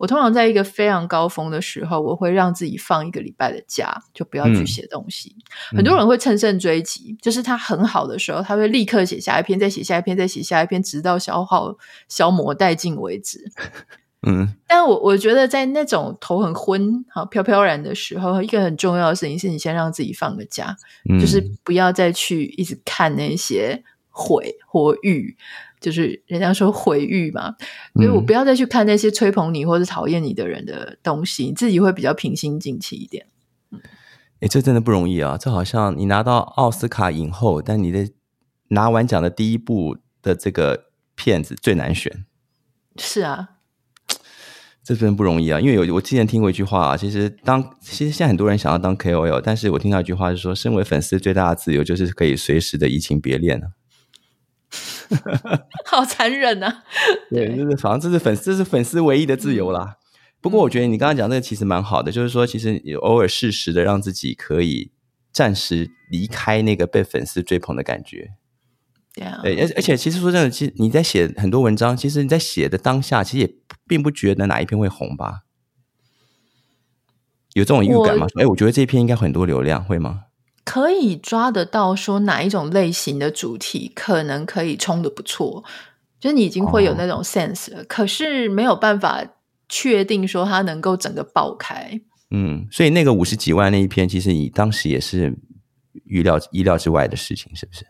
[0.00, 5.36] 我通常在一个非常高峰的时候，我会让自己放一个礼拜的假，就不要去写东西。
[5.72, 11.76] 嗯、很多人会乘胜追击，就是他很好的时候，他会立刻写下一篇，再写下一篇，再写下一篇，直到消耗
[12.08, 13.44] 消磨殆尽为止。
[14.26, 20.74] 嗯，但我我觉得在那种头很昏、好飘飘然的时候，一个很重要的事情是你先让自己放个假，
[21.10, 25.36] 嗯、就是不要再去一直看那些悔或誉，
[25.80, 27.56] 就是人家说毁誉嘛，
[27.94, 33.26] 所以我不要再去看那些吹捧你或者讨厌你的人的东西，你自己会比较平心静气一点。
[33.70, 33.80] 嗯，
[34.40, 35.38] 哎，这真的不容易啊！
[35.38, 38.08] 这好像你拿到奥斯卡影后，但你的
[38.68, 42.24] 拿完奖的第一部的这个片子最难选。
[42.96, 43.48] 是啊。
[44.82, 45.60] 这真的不容易啊！
[45.60, 53.68] 因为有我之前听过一句话啊，其实当其实现在很多人想要当 KOL，但是我听到一句话是说，身为粉丝最大的自由就是可以随时的移情别恋啊，
[55.86, 56.84] 好残忍啊！
[57.30, 59.96] 对，就是反正这是粉丝，这是粉丝唯一的自由啦。
[60.40, 64.90] 不过我觉得你刚刚讲这个其实蛮好的，就是说其实你偶尔适时的让自己可以
[65.32, 68.30] 暂时离开那个被粉丝追捧的感觉。
[69.12, 69.24] 对，
[69.60, 73.54] 而而且其实说真的，其实你在写很多文章，其实你在写的当下，其实也
[73.86, 75.40] 并不觉得哪一篇会红吧？
[77.54, 78.26] 有这种预感吗？
[78.36, 80.26] 哎，我觉得这篇应该很多流量，会吗？
[80.70, 85.64] 可以抓得到说哪一种类型的主题可能可以冲的不错，
[86.20, 89.20] 就是你已经会有那种 sense 了，哦、可是没有办法
[89.68, 92.00] 确定说它能够整个爆开。
[92.30, 95.36] 嗯，所以那个五十几万那一篇，其实你当时也是
[96.04, 97.84] 预料意料之外的事情，是不是？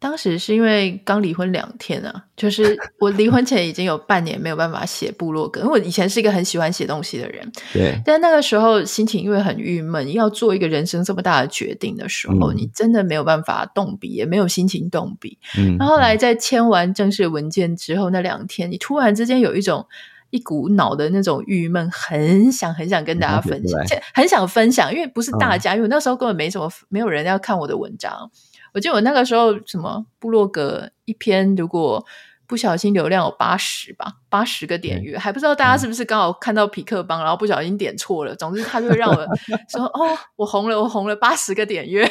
[0.00, 8.00] 当时是因为刚离婚两天啊，就是我离婚前已经有半年没有办法写部落格，因为我以前是一个很喜欢写东西的人，对。
[8.02, 15.36] 但那个时候心情因为很郁闷，要做一个人生这么大的决定的时候，嗯、你真的没有办法动笔，也没有心情动笔。
[15.58, 15.76] 嗯。
[15.76, 19.86] 然后后来在签完正式文件之后，那两天你突然之间有一种
[20.30, 23.78] 一股脑的那种郁闷，很想很想跟大家分享，
[24.14, 28.30] 很想分享，因为不是大家，嗯、因为那时候根本没什么，没有人要看我的文章。
[28.74, 32.04] 我记得我那个时候什么部落格一篇，如果
[32.46, 38.34] 不小心流量有八十吧，八十个点阅，还不知道大家是不是刚好看到痞客邦，然后不小心点错了。
[38.34, 39.24] 总之，他就会让我
[39.70, 42.02] 说：“哦，我红了，我红了八十个点阅。”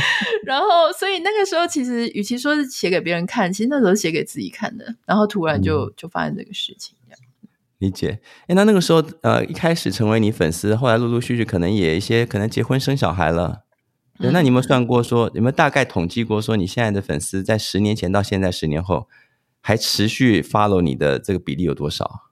[0.42, 4.94] 然后，所以那个时候其实与其说是写给别人看，其实那时候写给自己看的。
[5.04, 7.20] 然后突然就就发生这个事情，这样
[7.76, 8.20] 理解。
[8.46, 13.65] 哎，那那个时候呃，一开始成为你粉丝，后来陆陆续续可能也一些可能结婚生小孩了。
[14.18, 19.08] 对，那你有没有算过说，有没有大概统计过说，你现在的粉丝在十年前到现在十年后，
[19.60, 22.22] 还持续 follow 你的这个比例有多少？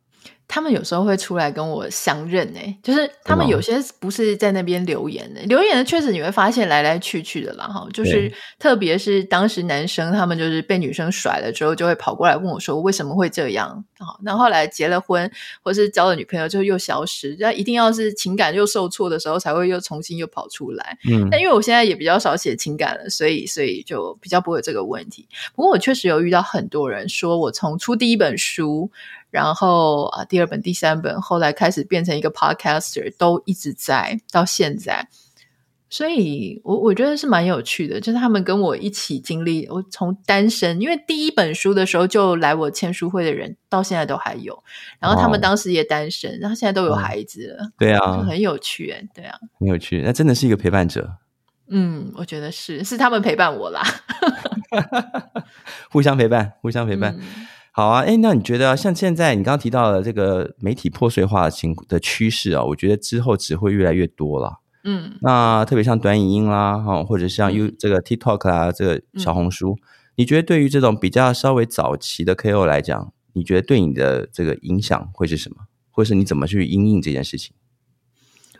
[0.54, 14.14] 他们有时候会出来跟我相认诶、欸，就是他们有些不是在那边留言的，留言的确实你会发现来来去去的啦哈，就是特别是当时男生他们就是被女生甩了之后，就会跑过来问我说为什么会这样啊？
[14.22, 15.28] 那后来结了婚
[15.60, 20.96] 或是交了女朋友就又消失，那一定要是情感又受挫的时候才会又重新又跑出来。
[21.10, 25.26] 嗯，但因为我现在也比较少写情感了，所以所以就比较不会有这个问题。
[25.56, 28.92] 不过我确实有遇到很多人说我从出第一本书。
[29.34, 35.08] 然后啊，第二本、第三本，后来开始变成一个 podcaster，都一直在到现在，
[35.90, 44.62] 所以我我觉得是蛮有趣的，就是他们跟我一起经历，我从单身，因为第一本书的时候就来我签书会的人，到现在都还有，
[45.00, 51.10] 然后他们当时也单身，哦、然后现在都有孩子了，对啊，很有趣哎，对啊，很有趣，那真的是一个陪伴者，
[51.66, 53.82] 嗯，我觉得是，是他们陪伴我啦，
[55.90, 57.16] 互相陪伴，互相陪伴。
[57.18, 64.60] 嗯好啊，哎，那你觉得像现在你刚刚提到的这个媒体破碎化的情的趋势啊，我觉得之后只会越来越多了。
[64.84, 69.82] 嗯，那特别像短影音啦，哈，或者像 You 这个 TikTok 啊，这个小红书，嗯、
[70.14, 75.56] 你觉得对于这种比较稍微早期的 KOL 来讲，你觉得对你的这个影响会是什么？
[75.90, 77.56] 或者是你怎么去因应这件事情？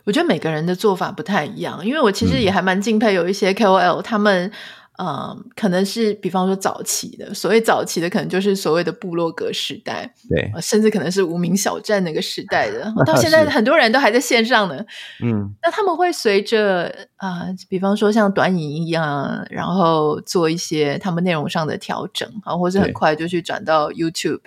[0.03, 4.51] 我觉得每个人的做法不太一样，因为我其实也还蛮敬佩有一些 KOL，他们。
[4.97, 14.85] 嗯，可能是比方说早期的，所谓早期的，可能就是所谓的部落格时代，对，甚至可能是无名小站那个时代的，到现在很多人都还在线上呢。
[15.21, 16.87] 嗯，那他们会随着
[17.17, 24.41] 啊、呃，比方说像短影音一样，然后做一些他们内容上的调整啊，或者很快就去转到 YouTube。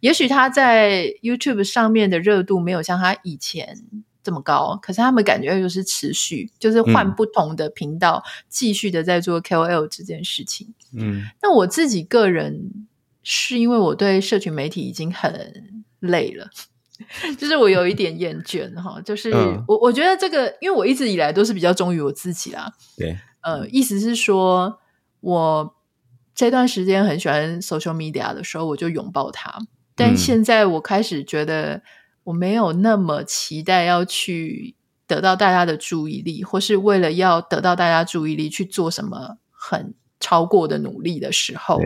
[0.00, 3.78] 也许他在 YouTube 上面的热度没有像他以前。
[4.24, 10.72] 这么高，可是他们感觉就是持续，就是换不同的频道，继续的在做 KOL 这件事情。
[10.96, 12.86] 嗯，那我自己个人
[13.22, 16.48] 是因为我对社群媒体已经很累了，
[17.36, 18.98] 就是我有一点厌倦哈。
[19.02, 19.30] 就是
[19.68, 22.72] 我我觉得这个，因为我一直以来都是比较忠于我自己啦。
[22.96, 24.78] 对，呃，意思是说
[25.20, 25.74] 我
[26.34, 29.58] 这段时间很喜欢 social media 的时候，我就拥抱它。
[29.94, 31.82] 但现在我开始觉得。
[32.24, 34.74] 我没有那么期待要去
[35.06, 41.78] 得到大家的注意力，或是为了要得到大家注意力去做什么很超过的努力的时候，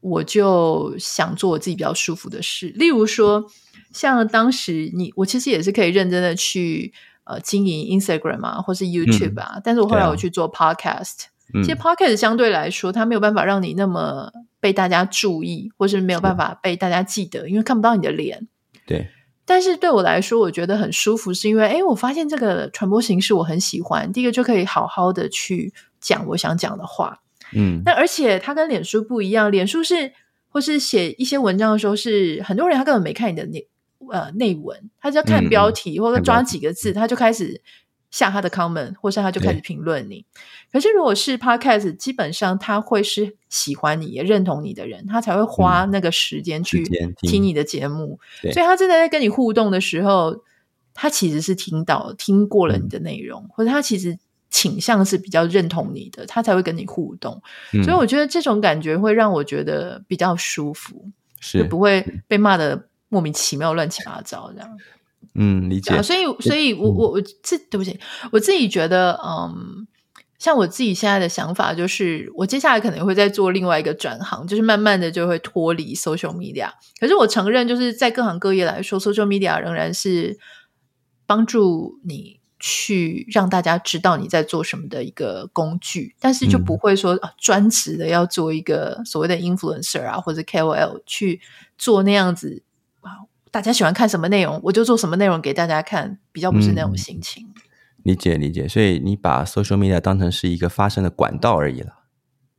[0.00, 2.72] 我就想做我自己比较舒服的事。
[2.74, 3.44] 例如说，
[3.92, 6.92] 像当时你，我其实也是可以认真的去
[7.22, 11.26] 呃经营 Instagram 啊，或是 YouTube 啊，嗯、但是我后来我去做 Podcast，
[11.62, 18.48] 其实 Podcast 相对来说，它没有办法让你那么被大家注意，或是没有办法被大家记得，因为看不到你的脸。
[18.84, 19.08] 对。
[19.44, 24.12] 但是对我来说，我觉得很舒服，是因为诶，我发现这个传播形式我很喜欢。
[24.12, 27.20] 第一个就可以好好的去讲我想讲的话，
[27.54, 30.12] 嗯，那而且它跟脸书不一样，脸书是
[30.48, 33.66] 或是写一些文章的时候是，是很多人他根本没看你的内
[34.10, 37.60] 呃内文，他只要看标题、嗯、或者抓几个字，他就开始。
[38.12, 40.24] 下他的 comment，或是他就开始评论你。
[40.70, 46.84] 可是如果是 podcast，基本上他会是喜欢你也认同你的人，他才会花那个时间去
[47.22, 48.20] 听你的节目。
[48.42, 50.44] 所以他真的在跟你互动的时候，
[50.94, 54.18] 他其实是听到听过了你的内容，嗯、或者他其实
[54.50, 57.42] 倾向是比较认同你的，他才会跟你互动。
[57.72, 61.08] 嗯、所以我觉得这种感觉会让我觉得比较舒服，
[61.40, 64.78] 是不会被骂的莫名其妙、乱七八糟这样。
[65.34, 66.02] 嗯，理解。
[66.02, 67.98] 所以，所以我我我自对不起，
[68.32, 69.86] 我自己觉得，嗯，
[70.38, 76.70] 像我自己现在的想法就是，我接下来可能会再做另外一个转行，就是慢慢的就会脱离 social media。
[77.00, 80.38] 可是我承认，就是在各行各业来说，social media 仍然是
[81.26, 91.40] 帮助你去让大家知道你在做什么的一个工具，但是就不会说、嗯、啊专职的要做一个所谓的 influencer 啊或者 KOL 去
[91.78, 92.62] 做那样子
[93.00, 93.10] 啊。
[93.52, 97.46] 大家喜欢看什么内容，我就做什么内容给大家看，比较不是那种心情。
[97.46, 97.62] 嗯、
[98.02, 101.92] 理解理解，所以你把 social media 当成是一个发声的管道而已了。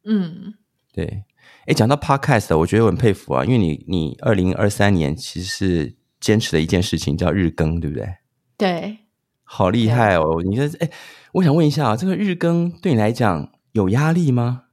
[0.06, 0.54] 嗯，
[0.94, 1.24] 对。
[1.66, 8.16] 诶，讲到 podcast，我觉得我很佩服啊，因为你你二零二三年其实是坚持的一件事情，叫日更，对不对？
[8.58, 8.98] 对，
[9.44, 10.44] 好厉害哦！
[10.46, 10.91] 你说，诶，
[11.34, 14.66] 我想问一下啊，这个日更对你来讲有压力吗？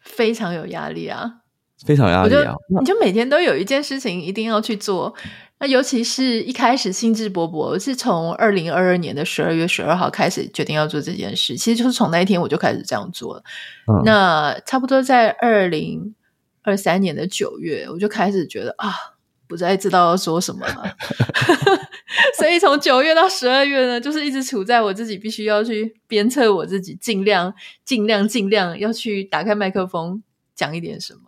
[0.00, 1.42] 非常有压力啊。
[1.86, 2.54] 非常压力啊！
[2.80, 5.14] 你就每天都有一件事情一定要去做，
[5.60, 13.42] 那尤其是一开始兴致勃勃，我是从二零二二年的十二月十二号开始决定要做这件事，其实就是从那一天我就开始这样做了。
[13.86, 16.14] 嗯、那差不多在二零
[16.62, 18.92] 二三年的九月，我就开始觉得啊，
[19.46, 20.96] 不再知道要说什么了。
[22.38, 27.54] 所以从九月到十二月呢，就是一直处在我自己必须要去鞭策我自己，尽量、
[27.84, 30.22] 尽量、尽量要去打开麦克风
[30.54, 31.20] 讲一点什么。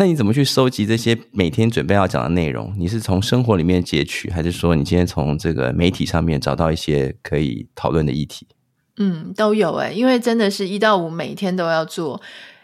[0.00, 2.74] 那你怎么去收集这些每天准备要讲的内容？
[2.78, 8.46] 你是从生活里面截取，还是说你今天从这个媒体上面找到一些可以讨论的议题？
[8.96, 12.22] 嗯，都有诶，因为真的是一到五每天都要做。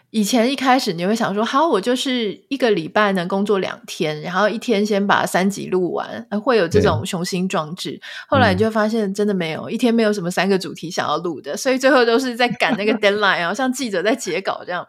[0.09, 8.01] 以前一开始你会想说，好，我就是一个礼拜能工作两天，然后一天先把三集录完，会有这种雄心壮志。
[8.27, 14.87] 后来你就发现真的没有，嗯、一天没有什么三个主题想要录的，所以最后都是在赶那个 deadline，然后像记者在截稿这样。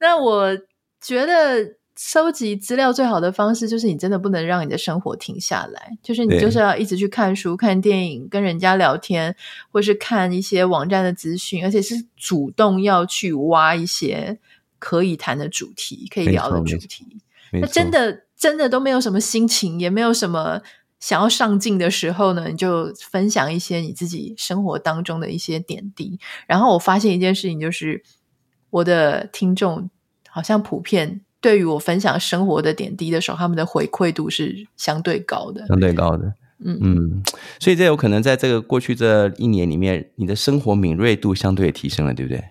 [0.00, 0.58] 那我。
[1.00, 9.34] 觉得收集资料最好的方式就是你真的不能让你的生活停下来，就是你就是要一直去看书、看电影、跟人家聊天，
[9.72, 14.38] 或是看一些网站的资讯，而且是主动要去挖一些
[14.78, 17.20] 可以谈的主题、可以聊的主题。
[17.52, 20.60] 那真的真的都没有什么心情，也没有什么
[21.00, 26.20] 想要上进的时候呢，你就分享一些你自己生活当中的一些点滴。
[26.46, 28.04] 然后我发现一件事情，就是
[28.70, 29.90] 我的听众。
[30.30, 36.34] 好像普遍对于我分享生活的点滴的时候，他们的回馈度是相对高的，相对高的。
[36.64, 37.22] 嗯嗯，
[37.60, 42.42] 所以这有可能在这个过去这一年里面，你的生活敏锐度相对也提升了，对不对？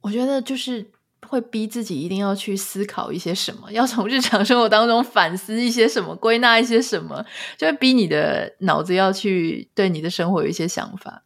[0.00, 0.86] 我觉得就是
[1.28, 7.22] 会逼自己一定要去思考一些什么，要从日常生活当中反思一些什么，归纳一些什么，
[7.58, 11.22] 就会逼你的脑子要去对你的生活有一些想法。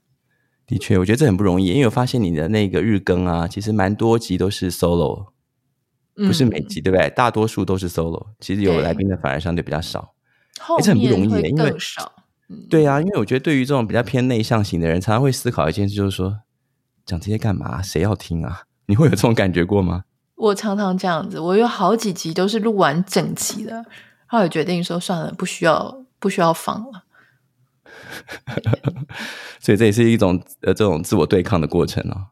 [0.67, 5.27] 的确，我觉得这很不容易，因为我发现你的那个日更啊，其实蛮多集都是 solo，
[6.17, 7.11] 不是每集、嗯、对不对？
[7.11, 10.15] 大多数都是 solo，其实有来宾的反而相对比较少，
[10.59, 12.13] 后面会更少。
[12.49, 16.41] 因为对啊，因为我觉得对于这种比较偏内向型的人，常常会思考一件事，就是说
[17.05, 17.83] 讲这些干嘛？
[17.83, 18.63] 谁要听啊？
[18.87, 20.05] 你会有这种感觉过吗？
[20.37, 23.85] 我常常这样子，我有好几集都是录完整集的，
[24.27, 27.03] 后来决定说算了，不需要，不需要放了。
[29.59, 32.27] 所以这也是一种呃这种自我对抗的过程哦。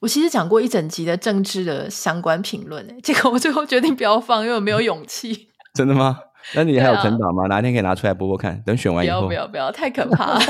[0.00, 5.48] 我其实讲过一整集的政治的相关评论，结果我最后决定不要放，因为我没有勇气。
[5.74, 6.18] 真的吗？
[6.54, 7.44] 那你还有存档吗？
[7.44, 8.62] 啊、哪天可以拿出来播播看？
[8.66, 10.40] 等选完以后，不要不要不要，太可怕了。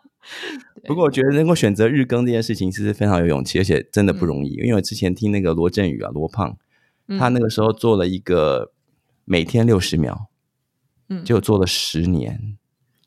[0.84, 4.56] 不过我觉得能够选择日更这件事情，其实非常有勇气，而且真的不容易。
[4.56, 6.56] 嗯、因为我之前听那个罗振宇啊，罗胖，
[7.18, 8.72] 他那个时候做了一个
[9.26, 10.28] 每天六十秒，
[11.10, 12.56] 嗯，就做了十年。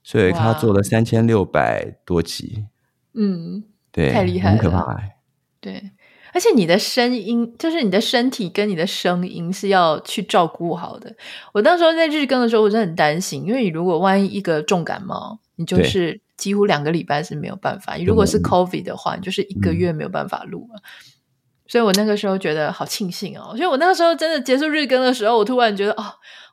[0.06, 2.66] 所以他做了三千六百多集，
[3.14, 5.00] 嗯，对，太厉害了，很可怕。
[5.64, 5.82] 对，
[6.34, 11.16] 而且你的声音，就是你的身体跟你的声音是要去照顾好的。
[11.54, 17.96] 我那时候在日更的时候，我真的很担心，因为你如果万一一个重感冒，你就是几乎两个礼拜是没有办法。
[17.96, 20.82] 你如果是 COVID 的话，你就是一个月没有办法录了。
[20.82, 20.84] 嗯、
[21.68, 26.04] 所以我那个时候觉得好庆幸哦，所以我那个时候真的结束日更的时候，我突然觉得哦。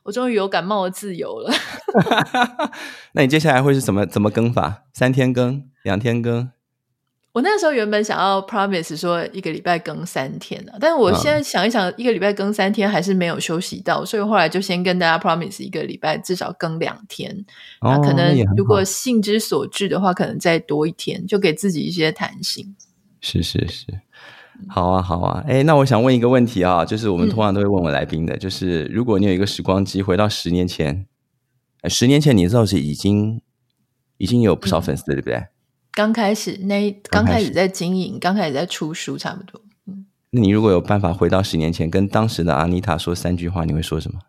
[0.03, 1.53] 我终于有感冒的自由了。
[3.13, 4.85] 那你接下来会是怎么怎么更法？
[4.91, 6.49] 三天更，两天更？
[7.33, 17.45] 我那时候原本想要 promise 说一个礼拜更三天啊，但是我现在想一想，一个礼拜更三天还是没有休息到，所以后来就先跟大家 promise 一个礼拜至少更两天。
[17.81, 22.75] 那可能如果性之所至的话，可能再多一天，就给自己一些弹性。
[23.21, 23.85] 是是是。
[24.67, 31.07] 好啊，好啊，哎，那我想问一个问题啊，就是我们通常都会问我来宾的，嗯、就是如果你有一个时光机回到十年前，
[31.85, 33.41] 十年前你知道是已经
[34.17, 35.45] 已经有不少粉丝对不对？
[35.93, 39.61] 刚开始那刚开始在经营，刚开始在出书，差不多。
[39.87, 44.19] 嗯，那你如果有办法回到十年前，跟当时的阿妮塔说三句话，你会说什么？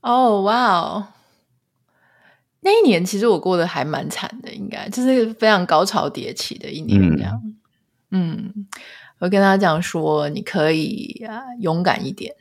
[0.00, 1.08] 哦，哇哦，
[2.60, 7.40] 那一年其实我过得还蛮惨的，应该就是非常高潮迭起的一年，这样。
[7.44, 7.54] 嗯。
[8.10, 8.66] 嗯，
[9.18, 12.34] 我跟他讲说，你可以啊勇敢一点，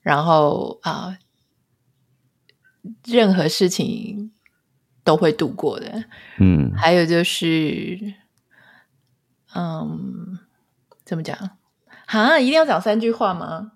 [0.00, 1.16] 然后啊，
[3.04, 4.32] 任何事情
[5.08, 6.04] 都会度过的。
[6.38, 7.98] 嗯，还有就是，
[9.56, 10.38] 嗯，
[11.02, 11.34] 怎么讲？
[12.06, 13.72] 哈，一定要讲三句话吗？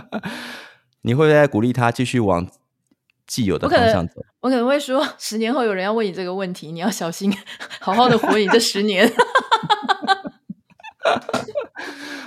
[1.02, 2.48] 你会不会在鼓励他继续往
[3.26, 4.24] 既有的方向走？
[4.40, 7.30] 我可能，我可能会说，十年后有人要问你这个问题，你要小心，
[7.78, 9.12] 好好的活你这十年。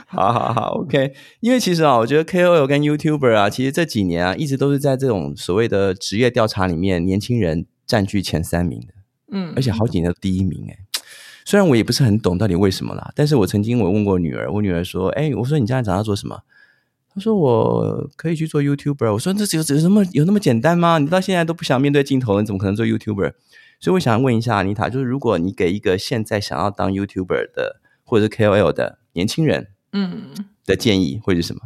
[0.05, 1.13] 好好好，OK。
[1.39, 8.87] 因为其实啊，我觉得 KOL 跟 YouTuber 啊，其实这几年啊，一直都是在这种所谓的职业调查里面，年轻人占据前三名的。
[9.31, 10.77] 嗯，而且好几年都第一名哎。
[11.45, 16.41] 虽然我也不是很懂到底为什么啦，但是我曾经我问过女儿，我女儿说：“哎，我说你将来长大做什么？”
[17.13, 20.97] 她说：“我可以去做 YouTuber。”我说：“这只有只有那么有那么简单吗？
[20.97, 23.33] 你到现在都不想面对镜头，你怎么可能做 YouTuber？”
[23.79, 30.33] 所以我想问一下妮塔，就是如果你给一个现在想要当 YouTuber 的，或者是 KOL 的年轻人，嗯，
[30.65, 31.61] 的建议会是什么？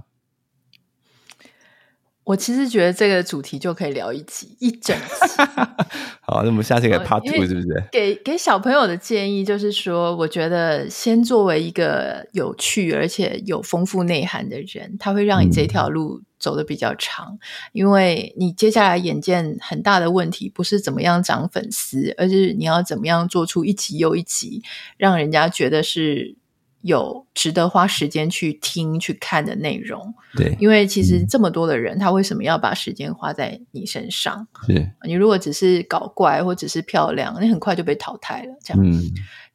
[2.30, 5.44] 我其实觉得这个主题就可以聊一集一整集。
[6.22, 7.84] 好，那我们下次给 Part Two 是不是？
[7.92, 17.34] 给给小朋友的建议就是说，我觉得先作为一个有趣而且有丰富内涵的人，他会让你这条路走得比较长。
[17.34, 17.40] 嗯、
[17.72, 24.62] 因为你接下来眼见很大的问题，不是怎么样涨粉丝，而是你要怎么样做出一集又一集，
[24.98, 26.36] 让人家觉得是。
[26.82, 34.48] 有值得花时间去听、去看的内容，对，因为其实这么多的人，嗯、他为什么要把时间花在你身上？
[34.66, 38.54] 是你如果只是搞怪或只是漂亮，你很快就被淘汰了。
[38.64, 39.02] 这样，嗯、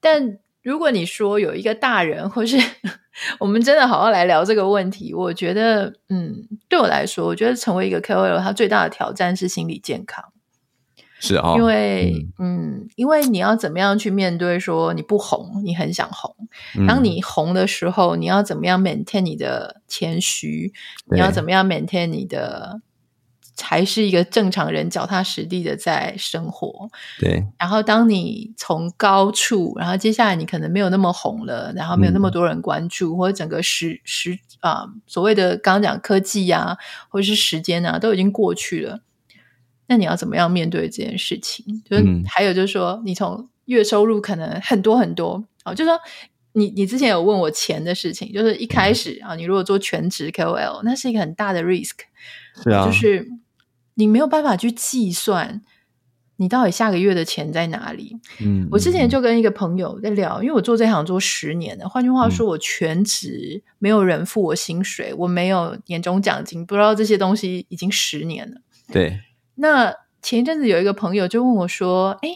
[0.00, 2.58] 但如果你说有一个大人，或是
[3.38, 10.24] 我们真的好好来聊这个问题，我觉得，嗯，对我来说，我觉得成为一个 KOL，它最大的挑战是心理健康。
[11.20, 16.34] 是啊，因为嗯，嗯，因为你要怎么样去面对说你不红，你很想红。
[16.86, 20.72] 当你红的时候，嗯、你要怎么样 maintain 你的谦虚？
[21.10, 22.80] 你要怎么样 maintain 你的，
[23.60, 26.90] 还是一个正常人，脚踏实地的在生活。
[27.20, 27.46] 对。
[27.58, 36.76] 然后，当你从高处，然后接下来你可能没有那么红了，然后没有那么多人关注，嗯、或者整个时时啊，所谓的刚刚讲科技啊，
[37.08, 39.00] 或者是时间啊，都已经过去了。
[39.94, 41.64] 那你要怎么样面对这件事情？
[41.88, 45.96] 就是还有就是说，你从月收入可能很多很多啊，就是说
[46.54, 51.92] 你你之前有问我钱的事情，就是一开始啊，你如果做全职 KOL，那是一个很大的 risk，
[52.60, 53.28] 是啊，就是
[53.94, 55.62] 你没有办法去计算
[56.38, 58.16] 你到底下个月的钱在哪里？
[58.40, 68.60] 嗯，我之前就跟一个朋友在聊，因为我做这行做十年了，换句话说，我全职没有人付我薪水，嗯、我没有年终奖金，不知道这些东西已经十年了。
[68.92, 69.20] 对。
[69.56, 72.28] 那前一阵子有一个朋友就问我说：“哎，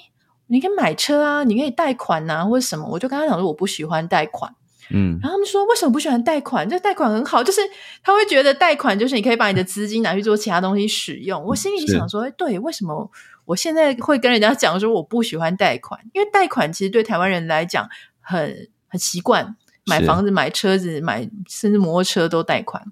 [0.46, 4.54] 你可以买车啊，你可以贷款啊，或者什么？”我就跟他讲说：“我不喜欢贷款。”
[4.90, 6.66] 嗯，然后他们说：“为什么不喜欢贷款？
[6.68, 7.60] 这贷款很好，就是
[8.02, 13.10] 他会觉得贷款就是你可以把你的资金拿去做其他东西使用。”我心里想说：“哎，对，为什么？”
[13.44, 17.88] 我现在会跟人家讲说，我不喜欢贷款，因为贷款其实对台湾人来讲
[18.20, 19.56] 很很习惯，
[19.86, 22.84] 买房子、买车子、买甚至摩托车都贷款。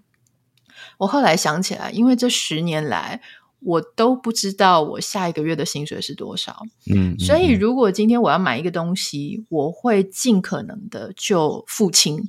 [0.98, 3.20] 我后来想起来，因为这十年来
[3.66, 6.56] 我都不知道我下一个月的薪水是多少，
[6.88, 12.22] 嗯，嗯，所以如果今天我要买一个东西，我会尽可能的就付清。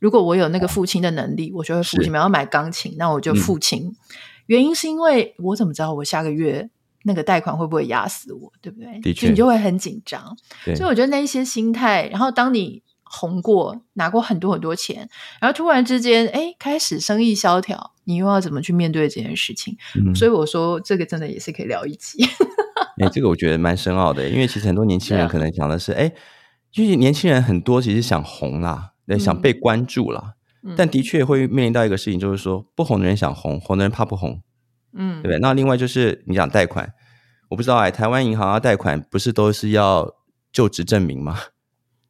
[0.00, 2.12] 如果我有那个付清的能力，我就会付清。
[2.12, 3.84] 我要买钢琴，那我就付清。
[3.84, 3.96] 嗯。
[4.46, 6.68] 原因是因为我怎么知道我下个月？
[7.04, 8.52] 那个贷款会不会压死我？
[8.60, 9.00] 对不对？
[9.00, 10.36] 的确，所以你就会很紧张。
[10.64, 12.82] 所以我觉得那一些心态，然后当你
[13.12, 15.08] 红过、拿过很多很多钱，
[15.40, 19.76] 然后突然之间，哎，开始生意萧条，你又要怎么去面对这件事情？
[19.96, 22.24] 嗯、所以我说，这个真的也是可以聊一集。
[23.02, 26.12] 哎，这个我觉得蛮深奥的，因为其实很多年轻人可能讲的是，哎，
[26.70, 34.40] 就是年轻人很多其实想红啦，想被关注啦，嗯、但的确会面临到一个事情，就是说不红的人想红，红的人怕不红。
[34.92, 35.38] 嗯，对不对？
[35.40, 36.92] 那另外就是你讲贷款，
[37.48, 40.14] 我不知道哎，台湾银行要贷款不是都是要
[40.52, 41.38] 就职证明吗？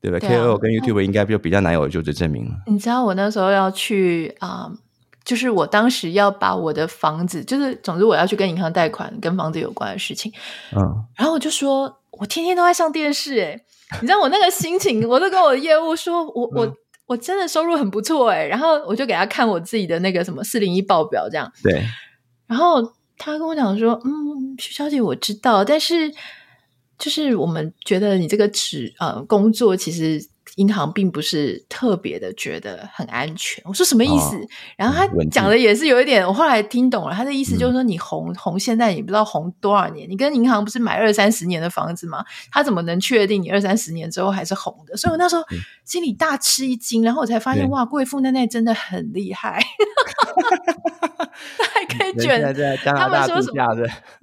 [0.01, 2.53] 对不对，对啊，KOL 跟 YouTube 应该就比较难有就职证明了。
[2.67, 4.79] 你知道我那时候要去啊，呃，
[5.25, 10.33] 就是我当时要把我的房子，就是总之我要去跟银行贷款跟房子有关的事情。
[10.77, 13.61] 嗯，然后我就说，我天天都在上电视，哎，
[14.01, 16.67] 你知道我那个心情，我都跟我的业务说，我我。
[16.67, 16.77] 嗯
[17.11, 21.85] 我真的收入很不错哎，然后我就给他看我自己的那个什么四零一报表，这样对。
[22.47, 22.81] 然后
[23.19, 26.15] 他跟我讲说：“嗯，徐小姐，我知道，但是
[27.01, 30.25] 就是我们觉得你这个职呃工作其实。”
[30.57, 33.63] 银行并不是特别的觉得很安全。
[33.67, 34.37] 我说什么意思？
[34.37, 37.15] 哦、然后他讲的也是有一点，我后来听懂了。
[37.15, 42.25] 他的意思就是说，你红、嗯、红现在你不知道红多少年，你跟银行不是买二三十年的房子吗？
[42.51, 44.97] 他怎么能确定你二三十年之后还是红的？
[44.97, 45.43] 所以我那时候
[45.85, 49.63] 心里大吃一惊，然后我才发现哇，贵妇奈奈真的很厉害。
[51.59, 52.41] 他还可以卷，
[52.85, 53.75] 他们说什么？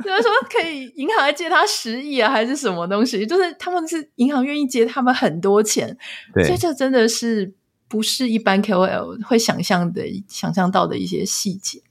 [0.03, 3.25] 就是说可以银行还借他十亿啊，还是什么东西？
[3.25, 5.95] 就是他们是银行愿意借他们很多钱，
[6.33, 7.55] 对，所以这真的是
[7.87, 11.81] 不是一般 KOL 会想象的、想象到的一些细节。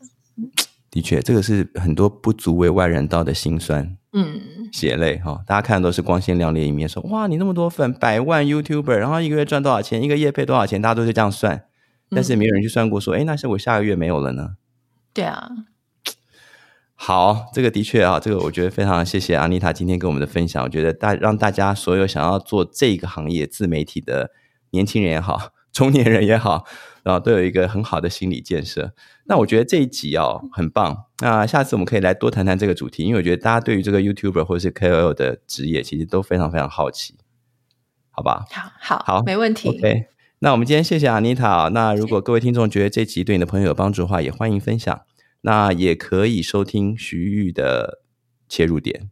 [0.91, 4.41] 的确，这个是很多不足为外人道的辛酸，嗯，
[4.73, 5.43] 血泪哈。
[5.47, 11.65] 大家看的都是光鲜亮丽的一面，说哇，你那么多粉，百万 YouTuber，然后一个月赚多少钱，一个月配多少钱，大家都是这样算，
[12.09, 14.57] 但是没有人去算过，说，哎、嗯，那是我下个月没有了呢？
[15.13, 15.51] 对啊，
[16.99, 20.63] 好，这个的确啊，这个我觉得非常谢谢阿妮塔今天跟我们的分享。
[20.65, 24.31] 我觉得大让大家所有想要做这个行业自媒体的
[24.71, 26.65] 年轻人也好， 中年人也好，
[27.03, 28.95] 然后都有一个很好的心理建设。
[29.27, 31.05] 那我觉得这一集哦很棒。
[31.21, 37.15] 那下次我们可以来多谈谈这个主题，因为我觉得大家对于这个 YouTuber 或者是 KOL 的职业其实都非常非常好奇，
[38.11, 38.47] 好吧？
[38.51, 39.69] 好，好，好，没问题。
[39.69, 40.07] OK。
[40.39, 41.69] 那我们今天谢谢阿妮塔。
[41.73, 45.03] 那如果各位听众觉得这集对你的朋友有帮助的话，也欢迎分享。
[45.47, 48.01] 那也可以收听徐玉的
[48.49, 49.11] 切入点，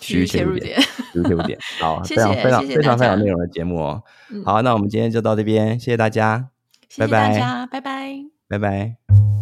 [0.00, 0.80] 徐玉切入点，
[1.12, 1.58] 徐玉切入点。
[1.78, 4.02] 好，非常非常非常非常内容的节目哦。
[4.46, 6.48] 好，那我们今天就到这边，谢谢大家，
[6.88, 8.14] 谢谢大家，拜拜，
[8.48, 9.37] 拜拜。